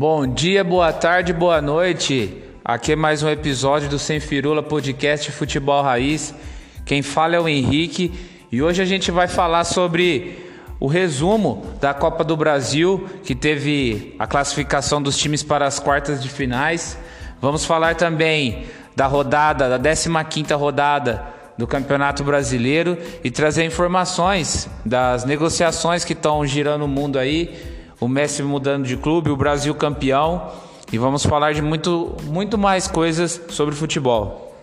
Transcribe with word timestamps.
Bom 0.00 0.26
dia, 0.26 0.64
boa 0.64 0.94
tarde, 0.94 1.30
boa 1.30 1.60
noite. 1.60 2.42
Aqui 2.64 2.92
é 2.92 2.96
mais 2.96 3.22
um 3.22 3.28
episódio 3.28 3.86
do 3.86 3.98
Sem 3.98 4.18
Firula 4.18 4.62
Podcast 4.62 5.30
Futebol 5.30 5.82
Raiz. 5.82 6.34
Quem 6.86 7.02
fala 7.02 7.36
é 7.36 7.38
o 7.38 7.46
Henrique 7.46 8.10
e 8.50 8.62
hoje 8.62 8.80
a 8.80 8.86
gente 8.86 9.10
vai 9.10 9.28
falar 9.28 9.62
sobre 9.64 10.38
o 10.80 10.86
resumo 10.86 11.66
da 11.82 11.92
Copa 11.92 12.24
do 12.24 12.34
Brasil, 12.34 13.10
que 13.24 13.34
teve 13.34 14.16
a 14.18 14.26
classificação 14.26 15.02
dos 15.02 15.18
times 15.18 15.42
para 15.42 15.66
as 15.66 15.78
quartas 15.78 16.22
de 16.22 16.30
finais. 16.30 16.96
Vamos 17.38 17.66
falar 17.66 17.94
também 17.94 18.64
da 18.96 19.06
rodada, 19.06 19.68
da 19.68 19.78
15ª 19.78 20.56
rodada 20.56 21.22
do 21.58 21.66
Campeonato 21.66 22.24
Brasileiro 22.24 22.96
e 23.22 23.30
trazer 23.30 23.66
informações 23.66 24.66
das 24.82 25.26
negociações 25.26 26.06
que 26.06 26.14
estão 26.14 26.46
girando 26.46 26.86
o 26.86 26.88
mundo 26.88 27.18
aí, 27.18 27.79
o 28.00 28.08
Messi 28.08 28.42
mudando 28.42 28.86
de 28.86 28.96
clube, 28.96 29.30
o 29.30 29.36
Brasil 29.36 29.74
campeão 29.74 30.50
e 30.90 30.96
vamos 30.96 31.24
falar 31.24 31.52
de 31.52 31.60
muito, 31.60 32.16
muito 32.24 32.56
mais 32.56 32.88
coisas 32.88 33.40
sobre 33.50 33.74
futebol. 33.74 34.56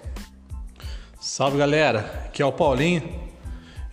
Salve 1.20 1.58
galera, 1.58 2.24
aqui 2.26 2.42
é 2.42 2.46
o 2.46 2.52
Paulinho. 2.52 3.04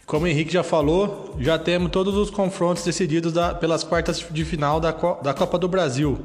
Como 0.06 0.24
o 0.24 0.28
Henrique 0.28 0.52
já 0.52 0.62
falou, 0.62 1.34
já 1.38 1.58
temos 1.58 1.90
todos 1.90 2.14
os 2.16 2.30
confrontos 2.30 2.84
decididos 2.84 3.32
da, 3.32 3.54
pelas 3.54 3.84
quartas 3.84 4.24
de 4.30 4.44
final 4.44 4.80
da, 4.80 4.92
da 5.22 5.34
Copa 5.34 5.58
do 5.58 5.68
Brasil. 5.68 6.18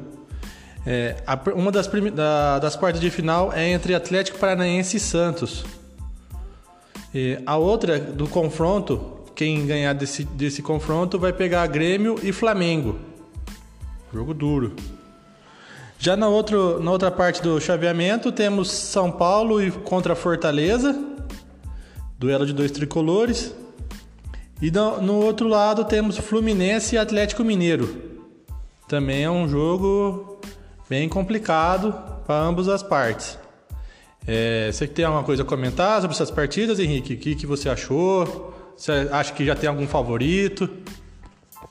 É, 0.86 1.16
a, 1.26 1.38
uma 1.54 1.70
das, 1.70 1.86
da, 2.14 2.58
das 2.58 2.74
quartas 2.74 3.00
de 3.00 3.10
final 3.10 3.52
é 3.52 3.68
entre 3.68 3.94
Atlético 3.94 4.38
Paranaense 4.38 4.96
e 4.96 5.00
Santos. 5.00 5.64
E 7.14 7.38
a 7.44 7.56
outra 7.56 7.98
do 7.98 8.26
confronto, 8.28 9.24
quem 9.34 9.66
ganhar 9.66 9.92
desse, 9.92 10.24
desse 10.24 10.62
confronto 10.62 11.18
vai 11.18 11.32
pegar 11.32 11.66
Grêmio 11.66 12.18
e 12.22 12.32
Flamengo. 12.32 13.09
Jogo 14.12 14.34
duro. 14.34 14.74
Já 15.98 16.16
na, 16.16 16.28
outro, 16.28 16.82
na 16.82 16.90
outra 16.90 17.10
parte 17.10 17.42
do 17.42 17.60
chaveamento 17.60 18.32
temos 18.32 18.70
São 18.70 19.10
Paulo 19.10 19.62
e 19.62 19.70
contra 19.70 20.16
Fortaleza, 20.16 20.98
duelo 22.18 22.46
de 22.46 22.52
dois 22.52 22.70
tricolores. 22.70 23.54
E 24.60 24.70
no, 24.70 25.00
no 25.00 25.14
outro 25.16 25.46
lado 25.46 25.84
temos 25.84 26.18
Fluminense 26.18 26.94
e 26.94 26.98
Atlético 26.98 27.44
Mineiro. 27.44 28.10
Também 28.88 29.24
é 29.24 29.30
um 29.30 29.48
jogo 29.48 30.40
bem 30.88 31.08
complicado 31.08 31.94
para 32.26 32.40
ambas 32.40 32.66
as 32.66 32.82
partes. 32.82 33.38
É, 34.26 34.70
você 34.72 34.86
tem 34.86 35.04
alguma 35.04 35.22
coisa 35.22 35.42
a 35.42 35.46
comentar 35.46 36.00
sobre 36.00 36.14
essas 36.14 36.30
partidas, 36.30 36.78
Henrique? 36.78 37.14
O 37.14 37.16
que, 37.16 37.34
que 37.34 37.46
você 37.46 37.68
achou? 37.68 38.54
Você 38.76 39.08
acha 39.12 39.32
que 39.32 39.44
já 39.44 39.54
tem 39.54 39.68
algum 39.68 39.86
favorito? 39.86 40.68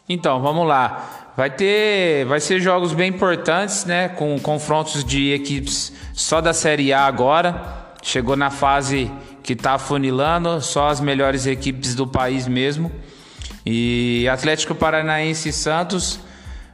Então, 0.07 0.41
vamos 0.41 0.67
lá. 0.67 1.28
Vai 1.39 1.49
ter, 1.49 2.25
vai 2.25 2.41
ser 2.41 2.59
jogos 2.59 2.91
bem 2.91 3.07
importantes, 3.07 3.85
né? 3.85 4.09
Com 4.09 4.37
confrontos 4.41 5.05
de 5.05 5.31
equipes 5.31 5.93
só 6.11 6.41
da 6.41 6.51
Série 6.51 6.91
A 6.91 7.05
agora. 7.05 7.93
Chegou 8.03 8.35
na 8.35 8.49
fase 8.49 9.09
que 9.41 9.53
está 9.53 9.75
afunilando, 9.75 10.59
só 10.59 10.89
as 10.89 10.99
melhores 10.99 11.45
equipes 11.45 11.95
do 11.95 12.05
país 12.05 12.45
mesmo. 12.45 12.91
E 13.65 14.27
Atlético 14.27 14.75
Paranaense 14.75 15.47
e 15.47 15.53
Santos 15.53 16.19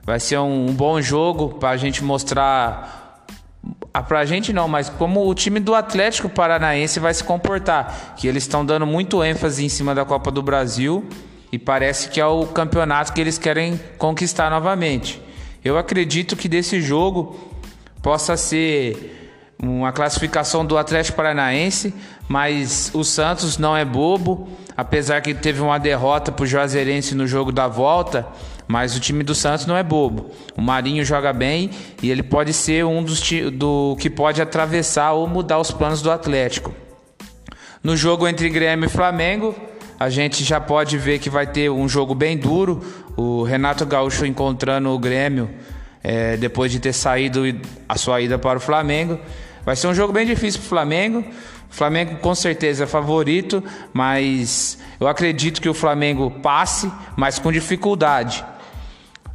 vai 0.03 0.19
ser 0.19 0.39
um, 0.39 0.69
um 0.69 0.73
bom 0.73 0.99
jogo 0.99 1.59
para 1.59 1.69
a 1.69 1.77
gente 1.77 2.03
mostrar 2.03 3.23
ah, 3.93 4.01
pra 4.01 4.25
gente 4.25 4.51
não, 4.51 4.67
mas 4.67 4.89
como 4.89 5.29
o 5.29 5.35
time 5.35 5.59
do 5.59 5.75
Atlético 5.75 6.27
Paranaense 6.27 6.99
vai 6.99 7.13
se 7.13 7.23
comportar, 7.23 8.15
que 8.17 8.27
eles 8.27 8.41
estão 8.41 8.65
dando 8.65 8.87
muito 8.87 9.23
ênfase 9.23 9.63
em 9.63 9.69
cima 9.69 9.93
da 9.93 10.03
Copa 10.03 10.31
do 10.31 10.41
Brasil 10.41 11.07
e 11.51 11.59
parece 11.59 12.09
que 12.09 12.19
é 12.19 12.25
o 12.25 12.45
campeonato 12.47 13.13
que 13.13 13.21
eles 13.21 13.37
querem 13.37 13.79
conquistar 13.97 14.49
novamente. 14.49 15.21
Eu 15.63 15.77
acredito 15.77 16.35
que 16.35 16.47
desse 16.47 16.81
jogo 16.81 17.39
possa 18.01 18.37
ser 18.37 19.31
uma 19.57 19.91
classificação 19.91 20.65
do 20.65 20.77
Atlético 20.77 21.17
Paranaense, 21.17 21.93
mas 22.27 22.91
o 22.93 23.03
Santos 23.03 23.57
não 23.57 23.75
é 23.75 23.85
bobo, 23.85 24.47
apesar 24.75 25.21
que 25.21 25.33
teve 25.33 25.61
uma 25.61 25.77
derrota 25.77 26.31
para 26.31 26.43
o 26.43 26.47
Juazeirense 26.47 27.15
no 27.15 27.25
jogo 27.25 27.51
da 27.51 27.67
volta 27.67 28.27
mas 28.67 28.95
o 28.95 28.99
time 28.99 29.23
do 29.23 29.35
Santos 29.35 29.65
não 29.65 29.77
é 29.77 29.83
bobo. 29.83 30.31
O 30.55 30.61
Marinho 30.61 31.05
joga 31.05 31.31
bem 31.31 31.69
e 32.01 32.09
ele 32.09 32.23
pode 32.23 32.53
ser 32.53 32.85
um 32.85 33.03
dos 33.03 33.21
do 33.53 33.95
que 33.99 34.09
pode 34.09 34.41
atravessar 34.41 35.13
ou 35.13 35.27
mudar 35.27 35.59
os 35.59 35.71
planos 35.71 36.01
do 36.01 36.11
Atlético. 36.11 36.73
No 37.83 37.95
jogo 37.95 38.27
entre 38.27 38.49
Grêmio 38.49 38.87
e 38.87 38.89
Flamengo, 38.89 39.55
a 39.99 40.09
gente 40.09 40.43
já 40.43 40.59
pode 40.59 40.97
ver 40.97 41.19
que 41.19 41.29
vai 41.29 41.47
ter 41.47 41.69
um 41.69 41.87
jogo 41.87 42.13
bem 42.13 42.37
duro. 42.37 42.83
O 43.15 43.43
Renato 43.43 43.85
Gaúcho 43.85 44.25
encontrando 44.25 44.89
o 44.89 44.99
Grêmio 44.99 45.49
é, 46.03 46.35
depois 46.37 46.71
de 46.71 46.79
ter 46.79 46.93
saído 46.93 47.43
a 47.87 47.97
sua 47.97 48.21
ida 48.21 48.37
para 48.37 48.57
o 48.57 48.61
Flamengo. 48.61 49.17
Vai 49.63 49.75
ser 49.75 49.87
um 49.87 49.93
jogo 49.95 50.11
bem 50.11 50.25
difícil 50.25 50.59
para 50.59 50.65
o 50.65 50.69
Flamengo. 50.69 51.19
O 51.19 51.73
Flamengo 51.73 52.17
com 52.17 52.35
certeza 52.35 52.83
é 52.83 52.87
favorito, 52.87 53.63
mas 53.93 54.77
eu 54.99 55.07
acredito 55.07 55.61
que 55.61 55.69
o 55.69 55.73
Flamengo 55.73 56.29
passe, 56.41 56.91
mas 57.15 57.39
com 57.39 57.51
dificuldade. 57.51 58.45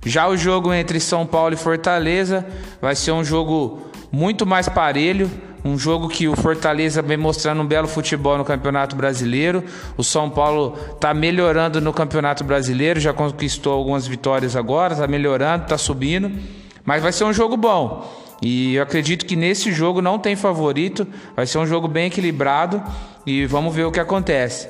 Já 0.05 0.29
o 0.29 0.37
jogo 0.37 0.73
entre 0.73 1.01
São 1.01 1.27
Paulo 1.27 1.55
e 1.55 1.59
Fortaleza 1.59 2.47
vai 2.81 2.95
ser 2.95 3.13
um 3.13 3.25
jogo 3.25 3.91
muito 4.13 4.47
mais 4.47 4.69
parelho, 4.69 5.31
um 5.65 5.79
jogo 5.79 6.09
que 6.09 6.27
o 6.27 6.35
Fortaleza 6.35 7.03
vem 7.03 7.17
mostrando 7.17 7.63
um 7.63 7.67
belo 7.67 7.87
futebol 7.87 8.39
no 8.39 8.45
Campeonato 8.45 8.97
Brasileiro. 8.97 9.63
O 9.97 10.03
São 10.03 10.31
Paulo 10.31 10.77
está 10.93 11.13
melhorando 11.13 11.81
no 11.81 11.93
Campeonato 11.93 12.45
Brasileiro, 12.45 12.99
já 12.99 13.13
conquistou 13.13 13.73
algumas 13.73 14.07
vitórias 14.07 14.57
agora, 14.57 14.95
está 14.95 15.07
melhorando, 15.07 15.65
está 15.65 15.77
subindo. 15.77 16.33
Mas 16.85 17.03
vai 17.03 17.13
ser 17.13 17.25
um 17.25 17.33
jogo 17.33 17.57
bom. 17.57 18.09
E 18.43 18.77
eu 18.77 18.83
acredito 18.83 19.27
que 19.27 19.37
nesse 19.37 19.71
jogo 19.71 20.01
não 20.01 20.19
tem 20.19 20.35
favorito, 20.35 21.07
vai 21.37 21.47
ser 21.47 21.59
um 21.59 21.67
jogo 21.67 21.87
bem 21.87 22.07
equilibrado 22.07 22.83
e 23.27 23.45
vamos 23.45 23.75
ver 23.75 23.85
o 23.85 23.93
que 23.93 24.01
acontece. 24.01 24.69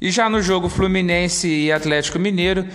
E 0.00 0.10
já 0.10 0.28
no 0.28 0.42
jogo 0.42 0.68
Fluminense 0.68 1.48
e 1.48 1.72
Atlético 1.72 2.18
Mineiro, 2.18 2.66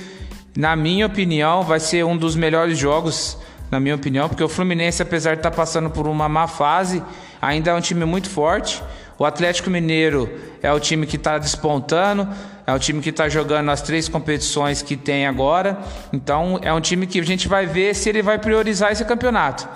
na 0.57 0.75
minha 0.75 1.05
opinião, 1.05 1.63
vai 1.63 1.79
ser 1.79 2.05
um 2.05 2.17
dos 2.17 2.35
melhores 2.35 2.77
jogos, 2.77 3.37
na 3.71 3.79
minha 3.79 3.95
opinião, 3.95 4.27
porque 4.27 4.43
o 4.43 4.49
Fluminense, 4.49 5.01
apesar 5.01 5.33
de 5.35 5.39
estar 5.39 5.51
tá 5.51 5.55
passando 5.55 5.89
por 5.89 6.07
uma 6.07 6.27
má 6.27 6.47
fase, 6.47 7.03
ainda 7.41 7.71
é 7.71 7.73
um 7.73 7.81
time 7.81 8.05
muito 8.05 8.29
forte. 8.29 8.81
O 9.17 9.25
Atlético 9.25 9.69
Mineiro 9.69 10.29
é 10.63 10.71
o 10.71 10.79
time 10.79 11.05
que 11.05 11.17
está 11.17 11.37
despontando, 11.37 12.27
é 12.65 12.73
o 12.73 12.79
time 12.79 13.01
que 13.01 13.09
está 13.09 13.27
jogando 13.27 13.69
as 13.69 13.81
três 13.81 14.07
competições 14.07 14.81
que 14.81 14.95
tem 14.95 15.27
agora. 15.27 15.77
Então, 16.13 16.57
é 16.61 16.73
um 16.73 16.79
time 16.79 17.05
que 17.05 17.19
a 17.19 17.23
gente 17.23 17.47
vai 17.47 17.65
ver 17.65 17.93
se 17.95 18.07
ele 18.09 18.21
vai 18.21 18.39
priorizar 18.39 18.91
esse 18.91 19.03
campeonato. 19.03 19.67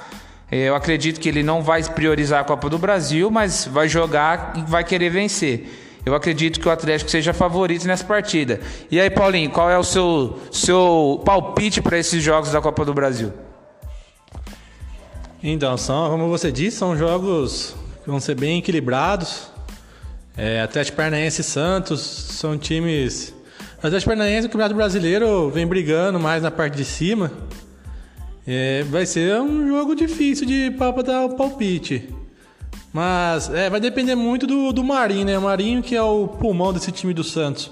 Eu 0.50 0.76
acredito 0.76 1.20
que 1.20 1.28
ele 1.28 1.44
não 1.44 1.62
vai 1.62 1.84
priorizar 1.84 2.42
a 2.42 2.44
Copa 2.44 2.70
do 2.70 2.78
Brasil, 2.78 3.30
mas 3.30 3.66
vai 3.66 3.90
jogar 3.90 4.54
e 4.56 4.62
vai 4.62 4.84
querer 4.84 5.10
vencer. 5.10 5.68
Eu 6.06 6.14
acredito 6.16 6.60
que 6.60 6.68
o 6.68 6.72
Atlético 6.72 7.10
seja 7.10 7.34
favorito 7.34 7.88
nessa 7.88 8.04
partida. 8.04 8.60
E 8.92 9.00
aí, 9.00 9.10
Paulinho, 9.10 9.50
qual 9.50 9.70
é 9.70 9.78
o 9.78 9.84
seu, 9.84 10.40
seu 10.52 11.22
palpite 11.26 11.82
para 11.82 11.98
esses 11.98 12.22
jogos 12.22 12.52
da 12.52 12.62
Copa 12.62 12.86
do 12.86 12.94
Brasil? 12.94 13.32
Então, 15.46 15.76
são, 15.76 16.10
como 16.10 16.30
você 16.30 16.50
disse, 16.50 16.78
são 16.78 16.96
jogos 16.96 17.76
que 18.02 18.10
vão 18.10 18.18
ser 18.18 18.34
bem 18.34 18.60
equilibrados. 18.60 19.52
É, 20.38 20.62
Atlético 20.62 20.96
Paranaense 20.96 21.42
e 21.42 21.44
Santos 21.44 22.00
são 22.00 22.58
times. 22.58 23.36
O 23.84 23.86
Atlético 23.86 24.12
Paranaense, 24.12 24.48
o 24.48 24.50
Campeonato 24.50 24.74
Brasileiro, 24.74 25.50
vem 25.50 25.68
brigando 25.68 26.18
mais 26.18 26.42
na 26.42 26.50
parte 26.50 26.78
de 26.78 26.86
cima. 26.86 27.30
É, 28.48 28.84
vai 28.84 29.06
ser 29.06 29.42
um 29.42 29.68
jogo 29.68 29.94
difícil 29.96 30.48
de 30.48 30.72
para 30.72 31.04
dar 31.04 31.26
o 31.26 31.36
palpite. 31.36 32.08
Mas 32.94 33.50
é, 33.50 33.70
vai 33.70 33.82
depender 33.82 34.16
muito 34.16 34.48
do, 34.48 34.72
do 34.72 34.82
Marinho, 34.82 35.26
né? 35.26 35.38
O 35.38 35.42
Marinho 35.42 35.84
que 35.84 35.94
é 35.94 36.02
o 36.02 36.26
pulmão 36.26 36.72
desse 36.72 36.90
time 36.90 37.14
do 37.14 37.24
Santos. 37.24 37.70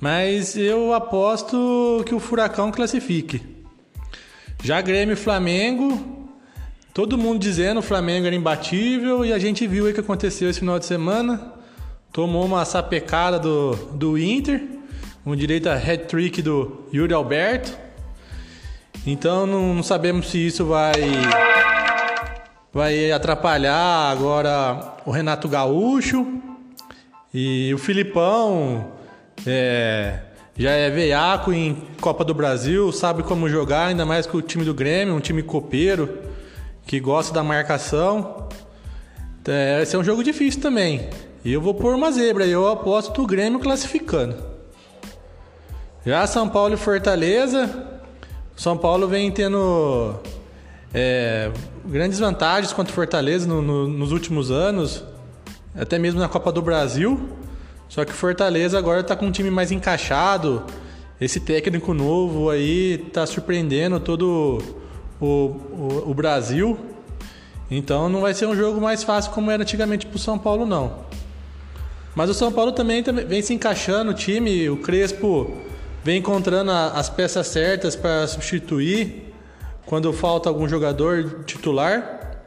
Mas 0.00 0.56
eu 0.56 0.94
aposto 0.94 2.04
que 2.06 2.14
o 2.14 2.20
Furacão 2.20 2.70
classifique. 2.70 3.42
Já 4.62 4.80
Grêmio 4.80 5.14
e 5.14 5.16
Flamengo, 5.16 6.15
todo 6.96 7.18
mundo 7.18 7.38
dizendo 7.38 7.78
que 7.80 7.84
o 7.84 7.88
Flamengo 7.88 8.26
era 8.26 8.34
imbatível 8.34 9.22
e 9.22 9.30
a 9.30 9.38
gente 9.38 9.66
viu 9.66 9.86
o 9.86 9.92
que 9.92 10.00
aconteceu 10.00 10.48
esse 10.48 10.60
final 10.60 10.78
de 10.78 10.86
semana. 10.86 11.52
Tomou 12.10 12.46
uma 12.46 12.64
sapecada 12.64 13.38
do, 13.38 13.76
do 13.92 14.16
Inter, 14.16 14.62
um 15.26 15.36
direito 15.36 15.68
a 15.68 15.74
hat-trick 15.74 16.40
do 16.40 16.86
Yuri 16.94 17.12
Alberto. 17.12 17.76
Então 19.06 19.46
não, 19.46 19.74
não 19.74 19.82
sabemos 19.82 20.30
se 20.30 20.46
isso 20.46 20.64
vai 20.64 20.94
vai 22.72 23.12
atrapalhar 23.12 24.10
agora 24.10 24.96
o 25.04 25.10
Renato 25.10 25.48
Gaúcho 25.48 26.26
e 27.32 27.74
o 27.74 27.78
Filipão 27.78 28.92
é, 29.46 30.20
já 30.56 30.70
é 30.70 30.88
veiaco 30.88 31.52
em 31.52 31.76
Copa 32.00 32.24
do 32.24 32.32
Brasil, 32.32 32.90
sabe 32.90 33.22
como 33.22 33.50
jogar, 33.50 33.88
ainda 33.88 34.06
mais 34.06 34.26
com 34.26 34.38
o 34.38 34.42
time 34.42 34.64
do 34.64 34.72
Grêmio, 34.72 35.14
um 35.14 35.20
time 35.20 35.42
copeiro 35.42 36.25
que 36.86 37.00
gosta 37.00 37.34
da 37.34 37.42
marcação. 37.42 38.48
É, 39.46 39.82
esse 39.82 39.94
é 39.94 39.98
um 39.98 40.04
jogo 40.04 40.22
difícil 40.22 40.60
também. 40.62 41.08
E 41.44 41.52
eu 41.52 41.60
vou 41.60 41.74
pôr 41.74 41.94
uma 41.94 42.10
zebra, 42.10 42.46
eu 42.46 42.66
aposto 42.68 43.22
o 43.22 43.26
Grêmio 43.26 43.58
classificando. 43.58 44.36
Já 46.04 46.26
São 46.26 46.48
Paulo 46.48 46.74
e 46.74 46.76
Fortaleza, 46.76 48.00
São 48.54 48.78
Paulo 48.78 49.08
vem 49.08 49.30
tendo 49.30 50.14
é, 50.94 51.50
grandes 51.84 52.18
vantagens 52.18 52.72
contra 52.72 52.92
o 52.92 52.94
Fortaleza 52.94 53.46
no, 53.46 53.60
no, 53.60 53.88
nos 53.88 54.12
últimos 54.12 54.50
anos, 54.50 55.04
até 55.74 55.98
mesmo 55.98 56.20
na 56.20 56.28
Copa 56.28 56.52
do 56.52 56.62
Brasil. 56.62 57.28
Só 57.88 58.04
que 58.04 58.12
Fortaleza 58.12 58.78
agora 58.78 59.00
está 59.00 59.14
com 59.14 59.26
um 59.26 59.32
time 59.32 59.50
mais 59.50 59.70
encaixado. 59.70 60.64
Esse 61.20 61.40
técnico 61.40 61.94
novo 61.94 62.50
aí 62.50 63.04
está 63.06 63.26
surpreendendo 63.26 63.98
todo 63.98 64.85
o, 65.20 66.06
o, 66.06 66.14
Brasil. 66.14 66.78
Então 67.70 68.08
não 68.08 68.20
vai 68.20 68.34
ser 68.34 68.46
um 68.46 68.56
jogo 68.56 68.80
mais 68.80 69.02
fácil 69.02 69.32
como 69.32 69.50
era 69.50 69.62
antigamente 69.62 70.06
para 70.06 70.16
o 70.16 70.18
São 70.18 70.38
Paulo, 70.38 70.66
não. 70.66 71.06
Mas 72.14 72.30
o 72.30 72.34
São 72.34 72.50
Paulo 72.50 72.72
também, 72.72 73.02
também 73.02 73.26
vem 73.26 73.42
se 73.42 73.52
encaixando, 73.52 74.10
o 74.10 74.14
time, 74.14 74.68
o 74.70 74.78
Crespo 74.78 75.54
vem 76.02 76.18
encontrando 76.18 76.70
as 76.70 77.10
peças 77.10 77.46
certas 77.48 77.96
para 77.96 78.26
substituir 78.26 79.34
quando 79.84 80.12
falta 80.12 80.48
algum 80.48 80.68
jogador 80.68 81.44
titular. 81.44 82.40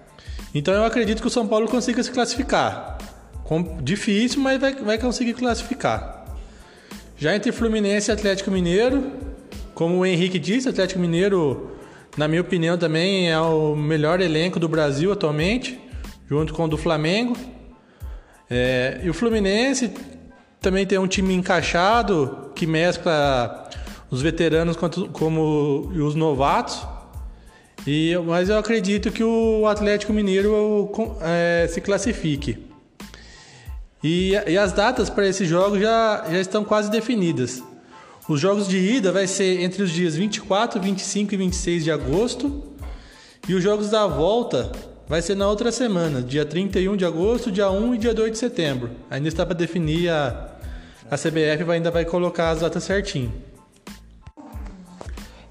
Então 0.54 0.74
eu 0.74 0.84
acredito 0.84 1.22
que 1.22 1.28
o 1.28 1.32
São 1.32 1.48
Paulo 1.48 1.68
consiga 1.68 2.02
se 2.02 2.12
classificar. 2.12 2.98
Difícil, 3.82 4.42
mas 4.42 4.60
vai, 4.60 4.74
vai 4.76 4.98
conseguir 4.98 5.34
classificar. 5.34 6.26
Já 7.18 7.36
entre 7.36 7.52
Fluminense 7.52 8.10
e 8.10 8.14
Atlético 8.14 8.52
Mineiro, 8.52 9.12
como 9.74 9.98
o 9.98 10.06
Henrique 10.06 10.40
disse, 10.40 10.70
Atlético 10.70 11.00
Mineiro, 11.00 11.72
na 12.20 12.28
minha 12.28 12.42
opinião, 12.42 12.78
também 12.78 13.32
é 13.32 13.40
o 13.40 13.78
melhor 13.78 14.20
elenco 14.20 14.60
do 14.60 14.68
Brasil 14.68 15.10
atualmente, 15.10 15.80
junto 16.30 16.54
com 16.54 16.66
o 16.66 16.68
do 16.68 16.78
Flamengo. 16.78 17.34
É, 18.50 19.00
e 19.02 19.10
o 19.10 19.14
Fluminense 19.14 19.94
também 20.60 20.86
tem 20.86 20.98
um 20.98 21.08
time 21.08 21.34
encaixado 21.34 22.52
que 22.54 22.68
mescla 22.68 23.70
os 24.12 24.22
veteranos 24.22 24.76
como 25.14 25.94
os 25.96 26.14
novatos. 26.14 26.86
E, 27.88 28.14
mas 28.26 28.50
eu 28.50 28.58
acredito 28.58 29.12
que 29.12 29.24
o 29.24 29.66
Atlético 29.66 30.12
Mineiro 30.12 30.92
é, 31.22 31.68
se 31.70 31.80
classifique. 31.80 32.68
E, 34.04 34.34
e 34.46 34.58
as 34.58 34.74
datas 34.74 35.10
para 35.10 35.26
esses 35.26 35.48
jogos 35.48 35.80
já, 35.80 36.26
já 36.30 36.40
estão 36.42 36.66
quase 36.66 36.92
definidas. 36.92 37.64
Os 38.30 38.40
jogos 38.40 38.68
de 38.68 38.78
ida 38.78 39.12
vai 39.12 39.26
ser 39.26 39.60
entre 39.60 39.82
os 39.82 39.90
dias 39.90 40.16
24, 40.16 40.80
25 40.80 41.34
e 41.34 41.38
26 41.38 41.84
de 41.84 41.92
agosto. 41.92 42.64
E 43.48 43.56
os 43.56 43.64
jogos 43.64 43.90
da 43.90 44.06
volta 44.06 44.72
vai 45.08 45.20
ser 45.20 45.34
na 45.34 45.48
outra 45.48 45.72
semana, 45.72 46.22
dia 46.22 46.46
31 46.46 46.96
de 46.96 47.04
agosto, 47.04 47.52
dia 47.52 47.72
1 47.72 47.96
e 47.96 47.98
dia 47.98 48.14
2 48.14 48.34
de 48.34 48.38
setembro. 48.38 48.92
Ainda 49.10 49.28
está 49.28 49.44
para 49.48 49.56
definir 49.56 50.10
a, 50.10 50.48
a 51.10 51.18
CBF 51.18 51.64
vai, 51.64 51.78
ainda 51.78 51.90
vai 51.90 52.06
colocar 52.06 52.52
as 52.52 52.60
datas 52.60 52.84
certinho. 52.84 53.34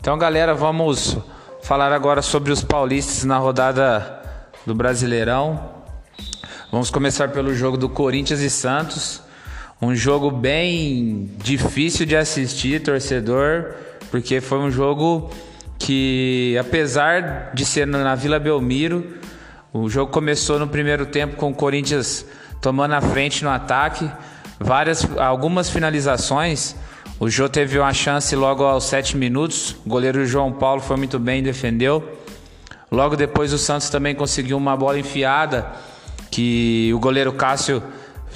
Então, 0.01 0.17
galera, 0.17 0.55
vamos 0.55 1.17
falar 1.61 1.93
agora 1.93 2.23
sobre 2.23 2.53
os 2.53 2.63
paulistas 2.63 3.25
na 3.25 3.39
rodada 3.39 4.23
do 4.65 4.73
Brasileirão. 4.73 5.69
Vamos 6.71 6.93
começar 6.93 7.31
pelo 7.31 7.53
jogo 7.53 7.77
do 7.77 7.89
Corinthians 7.89 8.39
e 8.39 8.49
Santos. 8.49 9.27
Um 9.81 9.95
jogo 9.95 10.29
bem 10.29 11.31
difícil 11.39 12.05
de 12.05 12.17
assistir, 12.17 12.83
torcedor, 12.83 13.75
porque 14.11 14.41
foi 14.41 14.59
um 14.59 14.73
jogo 14.73 15.31
que, 15.79 16.57
apesar 16.59 17.53
de 17.55 17.65
ser 17.65 17.87
na 17.87 18.17
Vila 18.17 18.41
Belmiro, 18.41 19.07
o 19.73 19.89
jogo 19.89 20.11
começou 20.11 20.59
no 20.59 20.67
primeiro 20.67 21.07
tempo 21.07 21.37
com 21.37 21.51
o 21.51 21.55
Corinthians 21.55 22.27
tomando 22.61 22.95
a 22.95 23.01
frente 23.01 23.45
no 23.45 23.51
ataque, 23.51 24.11
várias, 24.59 25.07
algumas 25.17 25.71
finalizações. 25.71 26.75
O 27.21 27.31
Jô 27.31 27.49
teve 27.49 27.79
uma 27.79 27.93
chance 27.95 28.35
logo 28.35 28.65
aos 28.65 28.83
7 28.85 29.17
minutos. 29.17 29.77
O 29.87 29.89
goleiro 29.89 30.27
João 30.27 30.53
Paulo 30.53 30.81
foi 30.81 30.97
muito 30.97 31.21
bem, 31.21 31.41
defendeu. 31.41 32.19
Logo 32.91 33.15
depois 33.15 33.53
o 33.53 33.59
Santos 33.59 33.91
também 33.91 34.15
conseguiu 34.15 34.57
uma 34.57 34.77
bola 34.77 34.99
enfiada 34.99 35.71
que 36.33 36.91
o 36.93 36.99
goleiro 36.99 37.33
Cássio 37.33 37.81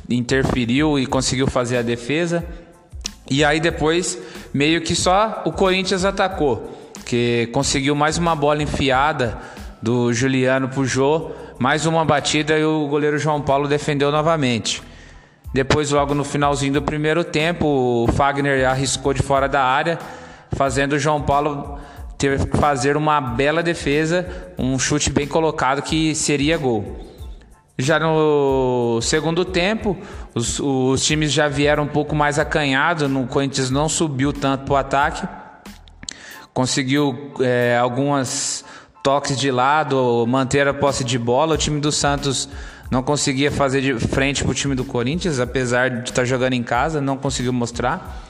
interferiu 0.08 0.98
e 0.98 1.06
conseguiu 1.06 1.46
fazer 1.46 1.78
a 1.78 1.82
defesa. 1.82 2.44
E 3.30 3.44
aí 3.44 3.60
depois 3.60 4.18
meio 4.52 4.80
que 4.80 4.94
só 4.94 5.42
o 5.44 5.52
Corinthians 5.52 6.04
atacou, 6.04 6.90
que 7.06 7.48
conseguiu 7.52 7.94
mais 7.94 8.18
uma 8.18 8.34
bola 8.34 8.62
enfiada 8.62 9.38
do 9.80 10.12
Juliano 10.12 10.68
pro 10.68 10.84
Jô, 10.84 11.30
mais 11.58 11.86
uma 11.86 12.04
batida 12.04 12.58
e 12.58 12.64
o 12.64 12.86
goleiro 12.88 13.18
João 13.18 13.40
Paulo 13.40 13.68
defendeu 13.68 14.10
novamente. 14.10 14.82
Depois, 15.52 15.90
logo 15.90 16.14
no 16.14 16.24
finalzinho 16.24 16.72
do 16.72 16.82
primeiro 16.82 17.22
tempo, 17.22 17.66
o 17.66 18.12
Fagner 18.12 18.66
arriscou 18.66 19.12
de 19.12 19.22
fora 19.22 19.46
da 19.46 19.62
área, 19.62 19.98
fazendo 20.52 20.94
o 20.94 20.98
João 20.98 21.20
Paulo 21.20 21.78
ter, 22.16 22.38
fazer 22.56 22.96
uma 22.96 23.20
bela 23.20 23.62
defesa, 23.62 24.26
um 24.56 24.78
chute 24.78 25.10
bem 25.10 25.26
colocado 25.26 25.82
que 25.82 26.14
seria 26.14 26.56
gol. 26.56 27.11
Já 27.82 27.98
no 27.98 29.00
segundo 29.02 29.44
tempo, 29.44 29.98
os, 30.34 30.60
os 30.60 31.04
times 31.04 31.32
já 31.32 31.48
vieram 31.48 31.82
um 31.82 31.88
pouco 31.88 32.14
mais 32.14 32.38
acanhados, 32.38 33.10
o 33.10 33.26
Corinthians 33.26 33.70
não 33.70 33.88
subiu 33.88 34.32
tanto 34.32 34.64
para 34.64 34.72
o 34.72 34.76
ataque, 34.76 35.26
conseguiu 36.54 37.32
é, 37.40 37.76
algumas 37.76 38.64
toques 39.02 39.36
de 39.36 39.50
lado, 39.50 40.24
manter 40.28 40.68
a 40.68 40.72
posse 40.72 41.02
de 41.02 41.18
bola. 41.18 41.54
O 41.54 41.58
time 41.58 41.80
do 41.80 41.90
Santos 41.90 42.48
não 42.88 43.02
conseguia 43.02 43.50
fazer 43.50 43.80
de 43.80 43.94
frente 43.98 44.44
para 44.44 44.52
o 44.52 44.54
time 44.54 44.76
do 44.76 44.84
Corinthians, 44.84 45.40
apesar 45.40 45.90
de 45.90 46.10
estar 46.10 46.24
jogando 46.24 46.52
em 46.52 46.62
casa, 46.62 47.00
não 47.00 47.16
conseguiu 47.16 47.52
mostrar. 47.52 48.22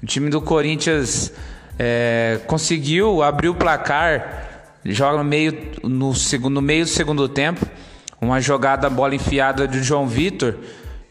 O 0.00 0.06
time 0.06 0.30
do 0.30 0.40
Corinthians 0.40 1.32
é, 1.76 2.38
conseguiu 2.46 3.20
abrir 3.20 3.48
o 3.48 3.54
placar, 3.54 4.78
joga 4.84 5.18
no 5.18 5.24
meio, 5.24 5.72
no, 5.82 6.14
segundo, 6.14 6.54
no 6.54 6.62
meio 6.62 6.84
do 6.84 6.90
segundo 6.90 7.28
tempo, 7.28 7.66
uma 8.20 8.40
jogada 8.40 8.88
bola 8.88 9.14
enfiada 9.14 9.66
de 9.66 9.82
João 9.82 10.06
Vitor, 10.06 10.54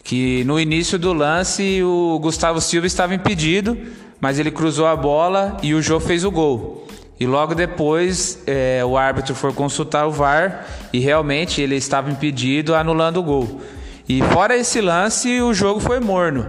que 0.03 0.43
no 0.43 0.59
início 0.59 0.99
do 0.99 1.13
lance 1.13 1.81
o 1.83 2.19
Gustavo 2.19 2.61
Silva 2.61 2.87
estava 2.87 3.15
impedido, 3.15 3.77
mas 4.19 4.39
ele 4.39 4.51
cruzou 4.51 4.87
a 4.87 4.95
bola 4.95 5.57
e 5.61 5.73
o 5.73 5.81
Jô 5.81 5.99
fez 5.99 6.23
o 6.23 6.31
gol. 6.31 6.87
E 7.19 7.25
logo 7.25 7.55
depois 7.55 8.43
é, 8.45 8.83
o 8.83 8.97
árbitro 8.97 9.33
foi 9.33 9.53
consultar 9.53 10.05
o 10.05 10.11
VAR 10.11 10.65
e 10.91 10.99
realmente 10.99 11.61
ele 11.61 11.75
estava 11.75 12.11
impedido, 12.11 12.75
anulando 12.75 13.17
o 13.17 13.23
gol. 13.23 13.61
E 14.07 14.21
fora 14.21 14.55
esse 14.55 14.81
lance, 14.81 15.41
o 15.41 15.53
jogo 15.53 15.79
foi 15.79 15.99
morno. 15.99 16.45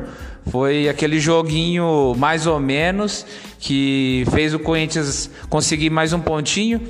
Foi 0.51 0.89
aquele 0.89 1.19
joguinho 1.19 2.15
mais 2.17 2.47
ou 2.47 2.61
menos 2.61 3.25
que 3.59 4.25
fez 4.33 4.55
o 4.55 4.59
Corinthians 4.59 5.31
conseguir 5.49 5.91
mais 5.91 6.13
um 6.13 6.21
pontinho. 6.21 6.81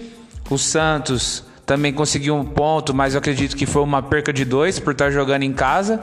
O 0.50 0.58
Santos 0.58 1.44
também 1.66 1.92
conseguiu 1.92 2.36
um 2.36 2.44
ponto, 2.44 2.94
mas 2.94 3.14
eu 3.14 3.18
acredito 3.18 3.56
que 3.56 3.66
foi 3.66 3.82
uma 3.82 4.00
perca 4.00 4.32
de 4.32 4.44
dois 4.44 4.78
por 4.78 4.92
estar 4.92 5.10
jogando 5.10 5.42
em 5.42 5.52
casa. 5.52 6.00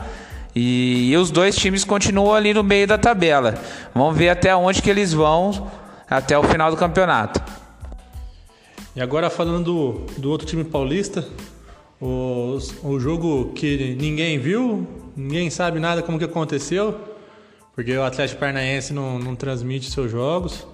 E, 0.54 1.10
e 1.10 1.18
os 1.18 1.32
dois 1.32 1.56
times 1.56 1.86
continuam 1.86 2.36
ali 2.36 2.54
no 2.54 2.62
meio 2.62 2.86
da 2.86 2.98
tabela. 2.98 3.56
Vamos 3.96 4.16
ver 4.16 4.30
até 4.30 4.54
onde 4.54 4.82
que 4.82 4.90
eles 4.90 5.14
vão 5.14 5.72
até 6.08 6.38
o 6.38 6.44
final 6.44 6.70
do 6.70 6.78
campeonato. 6.78 7.42
E 8.96 9.02
agora 9.02 9.30
falando 9.30 9.64
do, 9.64 9.92
do 10.20 10.30
outro 10.30 10.46
time 10.46 10.64
paulista, 10.64 11.26
o, 12.00 12.60
o 12.84 13.00
jogo 13.00 13.54
que 13.54 13.96
ninguém 14.00 14.38
viu, 14.38 14.86
ninguém 15.16 15.50
sabe 15.50 15.80
nada 15.80 16.04
como 16.04 16.20
que 16.20 16.26
aconteceu, 16.26 17.00
porque 17.74 17.96
o 17.98 18.04
Atlético 18.04 18.42
Paranaense 18.42 18.94
não, 18.94 19.18
não 19.18 19.36
transmite 19.36 19.90
seus 19.90 20.12
jogos, 20.12 20.68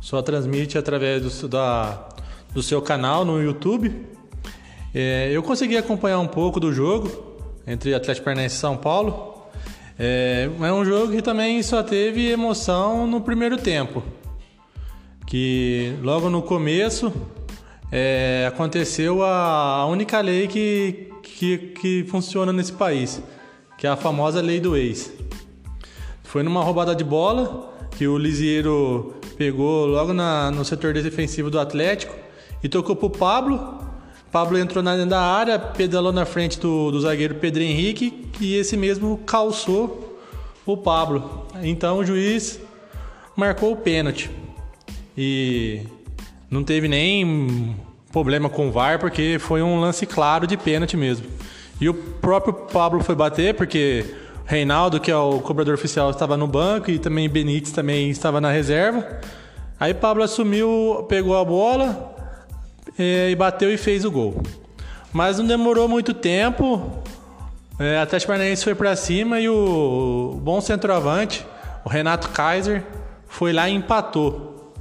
só 0.00 0.20
transmite 0.20 0.76
através 0.76 1.22
do, 1.22 1.48
da, 1.48 2.08
do 2.52 2.62
seu 2.62 2.82
canal 2.82 3.24
no 3.24 3.40
YouTube. 3.40 4.13
É, 4.94 5.28
eu 5.32 5.42
consegui 5.42 5.76
acompanhar 5.76 6.20
um 6.20 6.28
pouco 6.28 6.60
do 6.60 6.72
jogo 6.72 7.10
entre 7.66 7.92
Atlético 7.92 8.24
Paranaense 8.24 8.56
e 8.56 8.58
São 8.58 8.76
Paulo. 8.76 9.34
É, 9.98 10.48
é 10.60 10.72
um 10.72 10.84
jogo 10.84 11.12
que 11.12 11.20
também 11.20 11.62
só 11.62 11.82
teve 11.82 12.30
emoção 12.30 13.06
no 13.06 13.20
primeiro 13.20 13.56
tempo. 13.56 14.02
Que 15.26 15.96
logo 16.00 16.30
no 16.30 16.42
começo 16.42 17.12
é, 17.90 18.44
aconteceu 18.46 19.24
a, 19.24 19.84
única 19.86 20.20
lei 20.20 20.46
que, 20.46 21.10
que, 21.22 21.58
que 21.58 22.04
funciona 22.08 22.52
nesse 22.52 22.72
país, 22.72 23.22
que 23.76 23.86
é 23.86 23.90
a 23.90 23.96
famosa 23.96 24.40
lei 24.40 24.60
do 24.60 24.76
ex. 24.76 25.12
Foi 26.22 26.42
numa 26.42 26.62
roubada 26.62 26.94
de 26.94 27.02
bola 27.02 27.72
que 27.96 28.06
o 28.06 28.18
Lisieiro 28.18 29.14
pegou 29.36 29.86
logo 29.86 30.12
na, 30.12 30.50
no 30.50 30.64
setor 30.64 30.92
defensivo 30.92 31.50
do 31.50 31.58
Atlético 31.58 32.14
e 32.62 32.68
tocou 32.68 32.94
pro 32.94 33.10
Pablo. 33.10 33.93
Pablo 34.34 34.58
entrou 34.58 34.82
na 34.82 34.96
dentro 34.96 35.10
da 35.10 35.20
área, 35.20 35.60
pedalou 35.60 36.12
na 36.12 36.24
frente 36.24 36.58
do, 36.58 36.90
do 36.90 37.00
zagueiro 37.00 37.36
Pedro 37.36 37.62
Henrique 37.62 38.26
e 38.40 38.56
esse 38.56 38.76
mesmo 38.76 39.16
calçou 39.18 40.18
o 40.66 40.76
Pablo. 40.76 41.46
Então 41.62 41.98
o 41.98 42.04
juiz 42.04 42.58
marcou 43.36 43.70
o 43.70 43.76
pênalti. 43.76 44.28
E 45.16 45.82
não 46.50 46.64
teve 46.64 46.88
nem 46.88 47.76
problema 48.10 48.48
com 48.48 48.66
o 48.66 48.72
VAR, 48.72 48.98
porque 48.98 49.36
foi 49.38 49.62
um 49.62 49.78
lance 49.78 50.04
claro 50.04 50.48
de 50.48 50.56
pênalti 50.56 50.96
mesmo. 50.96 51.26
E 51.80 51.88
o 51.88 51.94
próprio 51.94 52.54
Pablo 52.54 53.04
foi 53.04 53.14
bater, 53.14 53.54
porque 53.54 54.04
Reinaldo, 54.44 54.98
que 54.98 55.12
é 55.12 55.16
o 55.16 55.38
cobrador 55.38 55.74
oficial, 55.74 56.10
estava 56.10 56.36
no 56.36 56.48
banco 56.48 56.90
e 56.90 56.98
também 56.98 57.28
Benítez 57.28 57.70
também 57.70 58.10
estava 58.10 58.40
na 58.40 58.50
reserva. 58.50 59.06
Aí 59.78 59.94
Pablo 59.94 60.24
assumiu, 60.24 61.06
pegou 61.08 61.36
a 61.36 61.44
bola, 61.44 62.13
e 62.98 63.34
bateu 63.36 63.72
e 63.72 63.76
fez 63.76 64.04
o 64.04 64.10
gol. 64.10 64.42
Mas 65.12 65.38
não 65.38 65.46
demorou 65.46 65.88
muito 65.88 66.12
tempo. 66.12 67.02
É, 67.78 67.98
Atlético 67.98 68.32
Paranaense 68.32 68.64
foi 68.64 68.74
para 68.74 68.94
cima 68.94 69.40
e 69.40 69.48
o 69.48 70.38
bom 70.42 70.60
centroavante, 70.60 71.44
o 71.84 71.88
Renato 71.88 72.28
Kaiser, 72.30 72.84
foi 73.26 73.52
lá 73.52 73.68
e 73.68 73.74
empatou, 73.74 74.72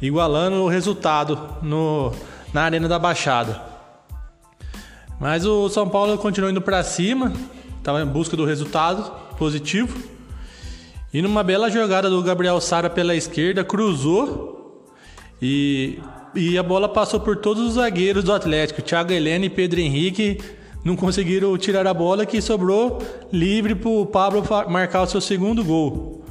igualando 0.00 0.62
o 0.62 0.68
resultado 0.68 1.56
no, 1.62 2.12
na 2.52 2.62
Arena 2.62 2.86
da 2.88 2.98
Baixada. 2.98 3.60
Mas 5.18 5.44
o 5.44 5.68
São 5.68 5.88
Paulo 5.88 6.16
continuou 6.18 6.50
indo 6.50 6.60
para 6.60 6.82
cima, 6.84 7.32
estava 7.76 8.00
em 8.00 8.06
busca 8.06 8.36
do 8.36 8.44
resultado 8.44 9.10
positivo. 9.36 9.98
E 11.12 11.20
numa 11.20 11.42
bela 11.42 11.70
jogada 11.70 12.08
do 12.08 12.22
Gabriel 12.22 12.60
Sara 12.60 12.88
pela 12.88 13.16
esquerda, 13.16 13.64
cruzou 13.64 14.86
e, 15.42 15.98
e 16.34 16.58
a 16.58 16.62
bola 16.62 16.88
passou 16.88 17.20
por 17.20 17.36
todos 17.36 17.62
os 17.62 17.74
zagueiros 17.74 18.24
do 18.24 18.32
Atlético. 18.32 18.82
Thiago 18.82 19.12
Helena 19.12 19.46
e 19.46 19.50
Pedro 19.50 19.80
Henrique 19.80 20.38
não 20.84 20.96
conseguiram 20.96 21.56
tirar 21.58 21.86
a 21.86 21.94
bola 21.94 22.24
que 22.24 22.40
sobrou 22.40 23.02
livre 23.32 23.74
para 23.74 23.88
o 23.88 24.06
Pablo 24.06 24.42
marcar 24.68 25.02
o 25.02 25.06
seu 25.06 25.20
segundo 25.20 25.64
gol. 25.64 26.24